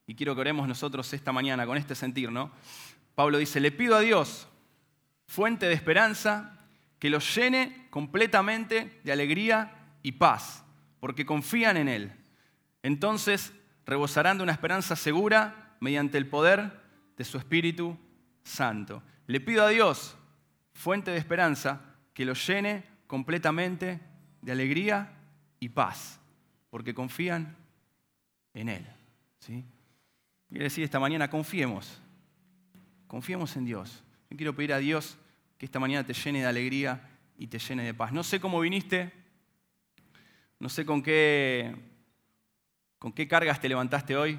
y 0.07 0.15
quiero 0.15 0.35
que 0.35 0.43
oremos 0.43 0.69
nosotros 0.69 1.11
esta 1.15 1.33
mañana 1.33 1.65
con 1.65 1.79
este 1.79 1.95
sentir, 1.95 2.31
¿no? 2.31 2.51
Pablo 3.15 3.39
dice, 3.39 3.59
le 3.59 3.73
pido 3.73 3.97
a 3.97 4.01
Dios, 4.01 4.47
fuente 5.27 5.65
de 5.65 5.73
esperanza, 5.73 6.61
que 6.99 7.09
los 7.09 7.35
llene 7.35 7.87
completamente 7.89 9.01
de 9.03 9.13
alegría 9.13 9.95
y 10.03 10.13
paz, 10.13 10.63
porque 11.01 11.25
confían 11.25 11.79
en 11.79 11.89
Él. 11.89 12.13
Entonces 12.83 13.55
rebosarán 13.87 14.37
de 14.37 14.43
una 14.43 14.53
esperanza 14.53 14.95
segura 14.95 15.77
mediante 15.81 16.19
el 16.19 16.29
poder 16.29 16.83
de 17.17 17.25
su 17.25 17.39
Espíritu 17.39 17.99
Santo. 18.45 19.03
Le 19.27 19.41
pido 19.41 19.65
a 19.65 19.71
Dios, 19.71 20.19
fuente 20.75 21.13
de 21.13 21.17
esperanza, 21.17 21.81
que 22.13 22.27
lo 22.27 22.35
llene 22.35 22.85
completamente 23.07 24.01
de 24.43 24.53
alegría 24.53 25.15
y 25.61 25.71
paz, 25.71 26.21
porque 26.69 26.93
confían 26.93 27.57
en 28.61 28.69
Él. 28.69 28.87
¿sí? 29.39 29.65
Quiero 30.49 30.65
decir 30.65 30.85
esta 30.85 31.01
mañana, 31.01 31.29
confiemos, 31.29 32.01
confiemos 33.07 33.57
en 33.57 33.65
Dios. 33.65 34.03
Yo 34.31 34.37
quiero 34.37 34.55
pedir 34.55 34.73
a 34.73 34.79
Dios 34.79 35.19
que 35.59 35.67
esta 35.67 35.79
mañana 35.79 36.07
te 36.07 36.15
llene 36.15 36.41
de 36.41 36.47
alegría 36.47 37.09
y 37.37 37.47
te 37.47 37.59
llene 37.59 37.85
de 37.85 37.95
paz. 37.95 38.13
No 38.13 38.23
sé 38.23 38.41
cómo 38.41 38.61
viniste, 38.61 39.13
no 40.59 40.69
sé 40.69 40.85
con 40.85 41.03
qué, 41.03 41.75
con 42.99 43.13
qué 43.13 43.29
cargas 43.29 43.61
te 43.61 43.69
levantaste 43.69 44.17
hoy, 44.17 44.39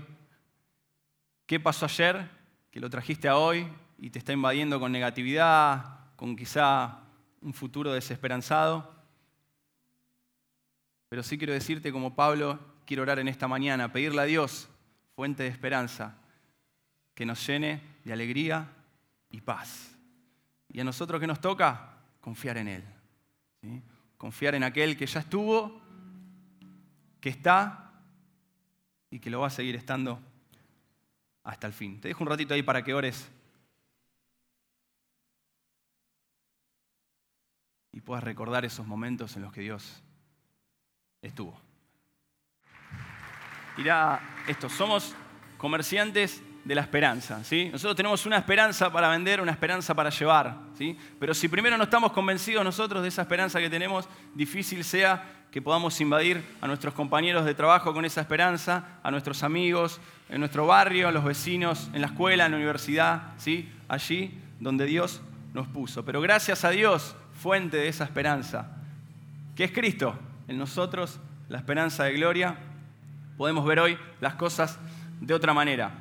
qué 1.46 1.60
pasó 1.60 1.86
ayer 1.86 2.30
que 2.72 2.80
lo 2.80 2.90
trajiste 2.90 3.28
a 3.28 3.38
hoy 3.38 3.68
y 3.98 4.10
te 4.10 4.20
está 4.20 4.34
invadiendo 4.34 4.80
con 4.80 4.92
negatividad, 4.92 6.00
con 6.16 6.36
quizá 6.36 7.00
un 7.42 7.54
futuro 7.54 7.94
desesperanzado. 7.94 8.96
Pero 11.10 11.24
sí 11.24 11.38
quiero 11.38 11.54
decirte 11.54 11.92
como 11.92 12.16
Pablo, 12.16 12.60
quiero 12.90 13.04
orar 13.04 13.20
en 13.20 13.28
esta 13.28 13.48
mañana, 13.48 13.94
pedirle 13.94 14.20
a 14.20 14.26
Dios, 14.26 14.68
fuente 15.16 15.44
de 15.44 15.50
esperanza, 15.50 16.18
que 17.14 17.24
nos 17.24 17.46
llene 17.46 17.84
de 18.04 18.12
alegría 18.12 18.68
y 19.30 19.42
paz. 19.42 19.96
Y 20.70 20.80
a 20.80 20.84
nosotros 20.84 21.22
que 21.22 21.28
nos 21.28 21.40
toca, 21.40 22.00
confiar 22.20 22.58
en 22.58 22.68
Él. 22.68 22.84
Confiar 24.18 24.56
en 24.56 24.64
aquel 24.64 24.98
que 24.98 25.06
ya 25.06 25.20
estuvo, 25.20 25.80
que 27.22 27.30
está 27.30 27.94
y 29.12 29.20
que 29.20 29.30
lo 29.30 29.42
va 29.42 29.48
a 29.48 29.52
seguir 29.52 29.76
estando 29.76 30.20
hasta 31.44 31.68
el 31.68 31.74
fin. 31.74 32.02
Te 32.02 32.08
dejo 32.08 32.24
un 32.24 32.30
ratito 32.32 32.56
ahí 32.56 32.64
para 32.64 32.84
que 32.84 32.96
ores 32.96 33.30
y 37.92 38.02
puedas 38.02 38.24
recordar 38.24 38.66
esos 38.66 38.88
momentos 38.88 39.36
en 39.36 39.44
los 39.44 39.54
que 39.54 39.62
Dios 39.62 40.02
estuvo. 41.22 41.69
Mirá 43.80 44.20
esto, 44.46 44.68
somos 44.68 45.16
comerciantes 45.58 46.44
de 46.66 46.76
la 46.76 46.82
esperanza. 46.82 47.42
¿sí? 47.46 47.70
Nosotros 47.72 47.96
tenemos 47.96 48.26
una 48.26 48.36
esperanza 48.36 48.92
para 48.92 49.08
vender, 49.08 49.40
una 49.40 49.54
esperanza 49.54 49.96
para 49.96 50.10
llevar. 50.10 50.54
¿sí? 50.78 50.98
Pero 51.18 51.34
si 51.34 51.48
primero 51.48 51.78
no 51.78 51.86
estamos 51.86 52.12
convencidos 52.12 52.62
nosotros 52.66 53.02
de 53.02 53.08
esa 53.08 53.22
esperanza 53.22 53.58
que 53.62 53.70
tenemos, 53.70 54.10
difícil 54.36 54.84
sea 54.84 55.46
que 55.50 55.62
podamos 55.62 56.02
invadir 56.02 56.44
a 56.60 56.68
nuestros 56.68 56.94
compañeros 56.94 57.46
de 57.46 57.56
trabajo 57.56 57.94
con 57.94 58.04
esa 58.04 58.20
esperanza, 58.20 59.00
a 59.02 59.12
nuestros 59.12 59.44
amigos, 59.44 60.02
en 60.28 60.42
nuestro 60.42 60.68
barrio, 60.68 61.08
a 61.08 61.14
los 61.14 61.24
vecinos, 61.24 61.90
en 61.94 62.02
la 62.02 62.08
escuela, 62.08 62.48
en 62.48 62.52
la 62.52 62.58
universidad, 62.58 63.32
¿sí? 63.38 63.72
allí 63.88 64.38
donde 64.60 64.88
Dios 64.88 65.22
nos 65.54 65.70
puso. 65.70 66.04
Pero 66.04 66.20
gracias 66.20 66.66
a 66.66 66.72
Dios, 66.72 67.16
fuente 67.32 67.78
de 67.78 67.88
esa 67.88 68.04
esperanza, 68.04 68.76
que 69.56 69.64
es 69.64 69.72
Cristo, 69.72 70.20
en 70.50 70.58
nosotros 70.58 71.22
la 71.48 71.60
esperanza 71.60 72.04
de 72.04 72.12
gloria, 72.12 72.58
podemos 73.40 73.64
ver 73.64 73.80
hoy 73.80 73.98
las 74.20 74.36
cosas 74.36 74.78
de 75.22 75.34
otra 75.34 75.54
manera. 75.54 75.92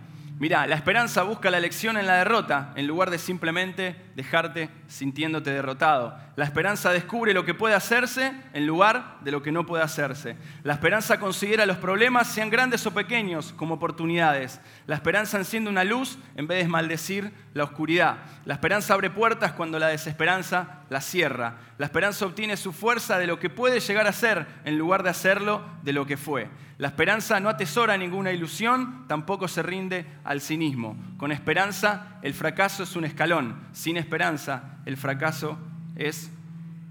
Mira, 0.40 0.66
la 0.66 0.74
esperanza 0.74 1.22
busca 1.22 1.52
la 1.52 1.58
elección 1.58 1.96
en 1.96 2.08
la 2.08 2.16
derrota 2.16 2.72
en 2.74 2.88
lugar 2.88 3.10
de 3.10 3.18
simplemente 3.18 3.94
dejarte 4.18 4.68
sintiéndote 4.88 5.52
derrotado. 5.52 6.18
La 6.34 6.44
esperanza 6.44 6.90
descubre 6.90 7.32
lo 7.32 7.44
que 7.44 7.54
puede 7.54 7.76
hacerse 7.76 8.32
en 8.52 8.66
lugar 8.66 9.18
de 9.20 9.30
lo 9.30 9.42
que 9.42 9.52
no 9.52 9.64
puede 9.64 9.84
hacerse. 9.84 10.36
La 10.64 10.72
esperanza 10.72 11.20
considera 11.20 11.66
los 11.66 11.76
problemas, 11.76 12.26
sean 12.26 12.50
grandes 12.50 12.84
o 12.84 12.92
pequeños, 12.92 13.52
como 13.52 13.76
oportunidades. 13.76 14.60
La 14.88 14.96
esperanza 14.96 15.38
enciende 15.38 15.70
una 15.70 15.84
luz 15.84 16.18
en 16.34 16.48
vez 16.48 16.64
de 16.64 16.68
maldecir 16.68 17.32
la 17.54 17.62
oscuridad. 17.62 18.16
La 18.44 18.54
esperanza 18.54 18.94
abre 18.94 19.08
puertas 19.08 19.52
cuando 19.52 19.78
la 19.78 19.86
desesperanza 19.86 20.80
la 20.90 21.00
cierra. 21.00 21.58
La 21.78 21.86
esperanza 21.86 22.26
obtiene 22.26 22.56
su 22.56 22.72
fuerza 22.72 23.18
de 23.18 23.28
lo 23.28 23.38
que 23.38 23.50
puede 23.50 23.78
llegar 23.78 24.08
a 24.08 24.12
ser 24.12 24.48
en 24.64 24.78
lugar 24.78 25.04
de 25.04 25.10
hacerlo 25.10 25.62
de 25.84 25.92
lo 25.92 26.06
que 26.06 26.16
fue. 26.16 26.48
La 26.78 26.88
esperanza 26.88 27.40
no 27.40 27.48
atesora 27.48 27.96
ninguna 27.96 28.30
ilusión, 28.30 29.06
tampoco 29.08 29.48
se 29.48 29.64
rinde 29.64 30.06
al 30.22 30.40
cinismo. 30.40 30.96
Con 31.16 31.32
esperanza, 31.32 32.18
el 32.22 32.34
fracaso 32.34 32.84
es 32.84 32.94
un 32.94 33.04
escalón. 33.04 33.66
Sin 33.72 33.96
esperanza, 34.08 34.78
el 34.86 34.96
fracaso 34.96 35.58
es 35.94 36.30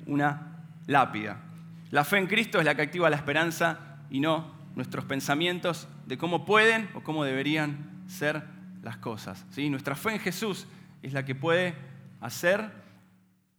una 0.06 0.62
lápida. 0.86 1.42
La 1.90 2.04
fe 2.04 2.20
en 2.20 2.28
Cristo 2.28 2.60
es 2.60 2.66
la 2.66 2.76
que 2.76 2.84
activa 2.84 3.10
la 3.10 3.16
esperanza 3.16 3.80
y 4.12 4.20
no 4.20 4.54
nuestros 4.76 5.04
pensamientos 5.06 5.88
de 6.06 6.20
cómo 6.20 6.46
pueden 6.46 6.88
o 6.94 7.02
cómo 7.02 7.24
deberían 7.24 8.04
ser 8.08 8.44
las 8.84 8.98
cosas. 8.98 9.48
¿sí? 9.50 9.68
Nuestra 9.72 9.96
fe 9.96 10.14
en 10.14 10.20
Jesús 10.20 10.68
es 11.02 11.14
la 11.14 11.26
que 11.26 11.34
puede 11.34 11.74
hacer 12.22 12.72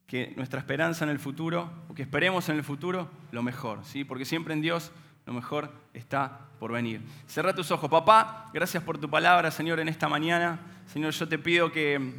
que 0.07 0.33
nuestra 0.37 0.61
esperanza 0.61 1.05
en 1.05 1.11
el 1.11 1.19
futuro, 1.19 1.69
o 1.89 1.95
que 1.95 2.03
esperemos 2.03 2.49
en 2.49 2.57
el 2.57 2.65
futuro, 2.65 3.11
lo 3.33 3.43
mejor. 3.43 3.81
¿sí? 3.83 4.05
Porque 4.05 4.25
siempre 4.25 4.55
en 4.55 4.61
Dios 4.61 4.93
lo 5.27 5.33
mejor 5.33 5.73
está 5.95 6.47
por 6.61 6.71
venir. 6.71 7.03
Cerra 7.27 7.53
tus 7.53 7.73
ojos. 7.73 7.91
Papá, 7.91 8.51
gracias 8.55 8.85
por 8.85 8.99
tu 8.99 9.11
palabra, 9.11 9.51
Señor, 9.51 9.81
en 9.81 9.89
esta 9.89 10.09
mañana. 10.09 10.61
Señor, 10.87 11.13
yo 11.13 11.29
te 11.29 11.39
pido 11.39 11.73
que, 11.73 12.15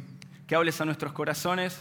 que 0.50 0.56
hables 0.56 0.80
a 0.80 0.84
nuestros 0.84 1.12
corazones 1.12 1.80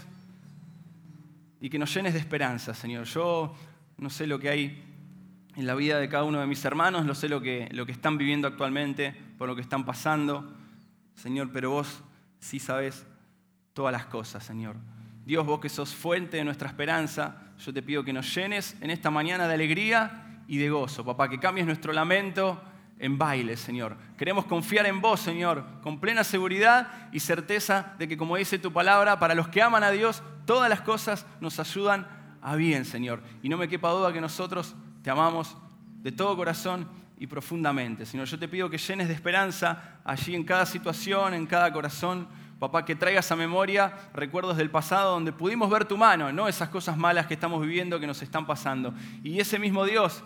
y 1.60 1.72
que 1.72 1.80
nos 1.80 1.92
llenes 1.92 2.14
de 2.14 2.20
esperanza, 2.20 2.76
Señor. 2.76 3.06
Yo 3.06 3.56
no 3.98 4.12
sé 4.12 4.28
lo 4.28 4.38
que 4.38 4.48
hay 4.48 4.84
en 5.56 5.66
la 5.66 5.74
vida 5.74 5.98
de 5.98 6.08
cada 6.08 6.24
uno 6.24 6.40
de 6.40 6.46
mis 6.46 6.64
hermanos, 6.66 7.04
no 7.04 7.16
sé 7.16 7.30
lo 7.30 7.42
que, 7.42 7.68
lo 7.72 7.88
que 7.88 7.92
están 7.92 8.20
viviendo 8.20 8.48
actualmente, 8.48 9.16
por 9.40 9.50
lo 9.50 9.56
que 9.56 9.64
están 9.64 9.86
pasando, 9.86 10.54
Señor, 11.16 11.50
pero 11.52 11.72
vos 11.72 12.04
sí 12.38 12.60
sabes 12.60 13.08
todas 13.74 13.92
las 13.92 14.06
cosas, 14.06 14.44
Señor. 14.44 14.76
Dios, 15.26 15.48
vos 15.48 15.60
que 15.60 15.70
sos 15.70 15.96
fuente 15.96 16.38
de 16.38 16.44
nuestra 16.44 16.68
esperanza, 16.68 17.42
yo 17.58 17.74
te 17.74 17.82
pido 17.82 18.04
que 18.04 18.14
nos 18.14 18.36
llenes 18.36 18.78
en 18.82 18.92
esta 18.92 19.10
mañana 19.10 19.48
de 19.48 19.56
alegría 19.56 20.44
y 20.48 20.58
de 20.58 20.70
gozo, 20.70 21.04
papá, 21.04 21.28
que 21.28 21.40
cambies 21.40 21.66
nuestro 21.66 21.92
lamento 21.92 22.62
en 23.00 23.18
baile, 23.18 23.56
Señor. 23.56 23.96
Queremos 24.18 24.46
confiar 24.46 24.86
en 24.86 25.00
vos, 25.02 25.22
Señor, 25.22 25.64
con 25.82 26.00
plena 26.00 26.24
seguridad 26.24 27.10
y 27.14 27.22
certeza 27.22 27.94
de 27.98 28.08
que, 28.08 28.18
como 28.18 28.36
dice 28.36 28.60
tu 28.60 28.74
palabra, 28.74 29.20
para 29.20 29.34
los 29.34 29.48
que 29.48 29.62
aman 29.62 29.84
a 29.84 29.92
Dios, 29.92 30.22
todas 30.46 30.70
las 30.70 30.82
cosas 30.82 31.26
nos 31.40 31.60
ayudan 31.60 32.08
a 32.42 32.56
bien, 32.56 32.84
Señor. 32.84 33.24
Y 33.42 33.50
no 33.50 33.58
me 33.58 33.70
quepa 33.70 33.90
duda 33.92 34.12
que 34.12 34.22
nosotros 34.22 34.76
te 35.02 35.10
amamos 35.10 35.56
de 36.02 36.12
todo 36.12 36.36
corazón 36.36 36.88
y 37.18 37.28
profundamente. 37.28 38.06
Señor, 38.06 38.28
yo 38.28 38.38
te 38.38 38.48
pido 38.50 38.70
que 38.70 38.78
llenes 38.78 39.08
de 39.08 39.14
esperanza 39.14 40.00
allí 40.04 40.36
en 40.36 40.44
cada 40.44 40.66
situación, 40.66 41.34
en 41.34 41.46
cada 41.46 41.72
corazón. 41.72 42.28
Papá, 42.60 42.84
que 42.84 42.96
traigas 42.96 43.32
a 43.32 43.38
memoria 43.38 43.94
recuerdos 44.14 44.58
del 44.58 44.70
pasado 44.70 45.14
donde 45.14 45.32
pudimos 45.32 45.70
ver 45.70 45.86
tu 45.86 45.98
mano, 45.98 46.30
no 46.34 46.50
esas 46.50 46.68
cosas 46.68 46.98
malas 46.98 47.26
que 47.26 47.34
estamos 47.34 47.62
viviendo, 47.62 48.02
que 48.02 48.08
nos 48.08 48.22
están 48.22 48.46
pasando. 48.46 48.94
Y 49.24 49.40
ese 49.40 49.58
mismo 49.58 49.86
Dios 49.86 50.22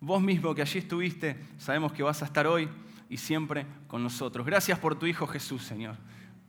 Vos 0.00 0.22
mismo 0.22 0.54
que 0.54 0.62
allí 0.62 0.78
estuviste, 0.78 1.36
sabemos 1.58 1.92
que 1.92 2.02
vas 2.02 2.22
a 2.22 2.24
estar 2.24 2.46
hoy 2.46 2.68
y 3.10 3.18
siempre 3.18 3.66
con 3.86 4.02
nosotros. 4.02 4.46
Gracias 4.46 4.78
por 4.78 4.98
tu 4.98 5.04
Hijo 5.04 5.26
Jesús, 5.26 5.62
Señor. 5.62 5.96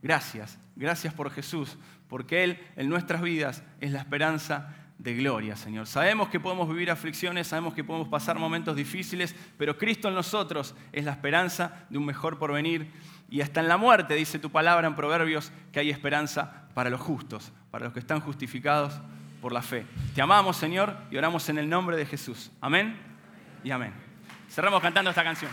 Gracias, 0.00 0.58
gracias 0.74 1.12
por 1.12 1.30
Jesús, 1.30 1.76
porque 2.08 2.44
Él 2.44 2.58
en 2.76 2.88
nuestras 2.88 3.20
vidas 3.20 3.62
es 3.80 3.92
la 3.92 3.98
esperanza 3.98 4.74
de 4.98 5.14
gloria, 5.14 5.54
Señor. 5.54 5.86
Sabemos 5.86 6.28
que 6.28 6.40
podemos 6.40 6.68
vivir 6.68 6.90
aflicciones, 6.90 7.48
sabemos 7.48 7.74
que 7.74 7.84
podemos 7.84 8.08
pasar 8.08 8.38
momentos 8.38 8.74
difíciles, 8.74 9.34
pero 9.58 9.76
Cristo 9.76 10.08
en 10.08 10.14
nosotros 10.14 10.74
es 10.90 11.04
la 11.04 11.12
esperanza 11.12 11.86
de 11.90 11.98
un 11.98 12.06
mejor 12.06 12.38
porvenir. 12.38 12.90
Y 13.28 13.42
hasta 13.42 13.60
en 13.60 13.68
la 13.68 13.76
muerte, 13.76 14.14
dice 14.14 14.38
tu 14.38 14.50
palabra 14.50 14.88
en 14.88 14.94
Proverbios, 14.94 15.52
que 15.72 15.80
hay 15.80 15.90
esperanza 15.90 16.68
para 16.74 16.90
los 16.90 17.00
justos, 17.00 17.52
para 17.70 17.84
los 17.84 17.92
que 17.92 18.00
están 18.00 18.20
justificados 18.20 18.94
por 19.40 19.52
la 19.52 19.62
fe. 19.62 19.86
Te 20.14 20.22
amamos, 20.22 20.56
Señor, 20.56 20.96
y 21.10 21.16
oramos 21.16 21.48
en 21.48 21.58
el 21.58 21.68
nombre 21.68 21.96
de 21.96 22.06
Jesús. 22.06 22.50
Amén 22.60 23.11
y 23.64 23.70
amén. 23.70 23.92
Cerramos 24.50 24.80
cantando 24.82 25.10
esta 25.10 25.24
canción. 25.24 25.50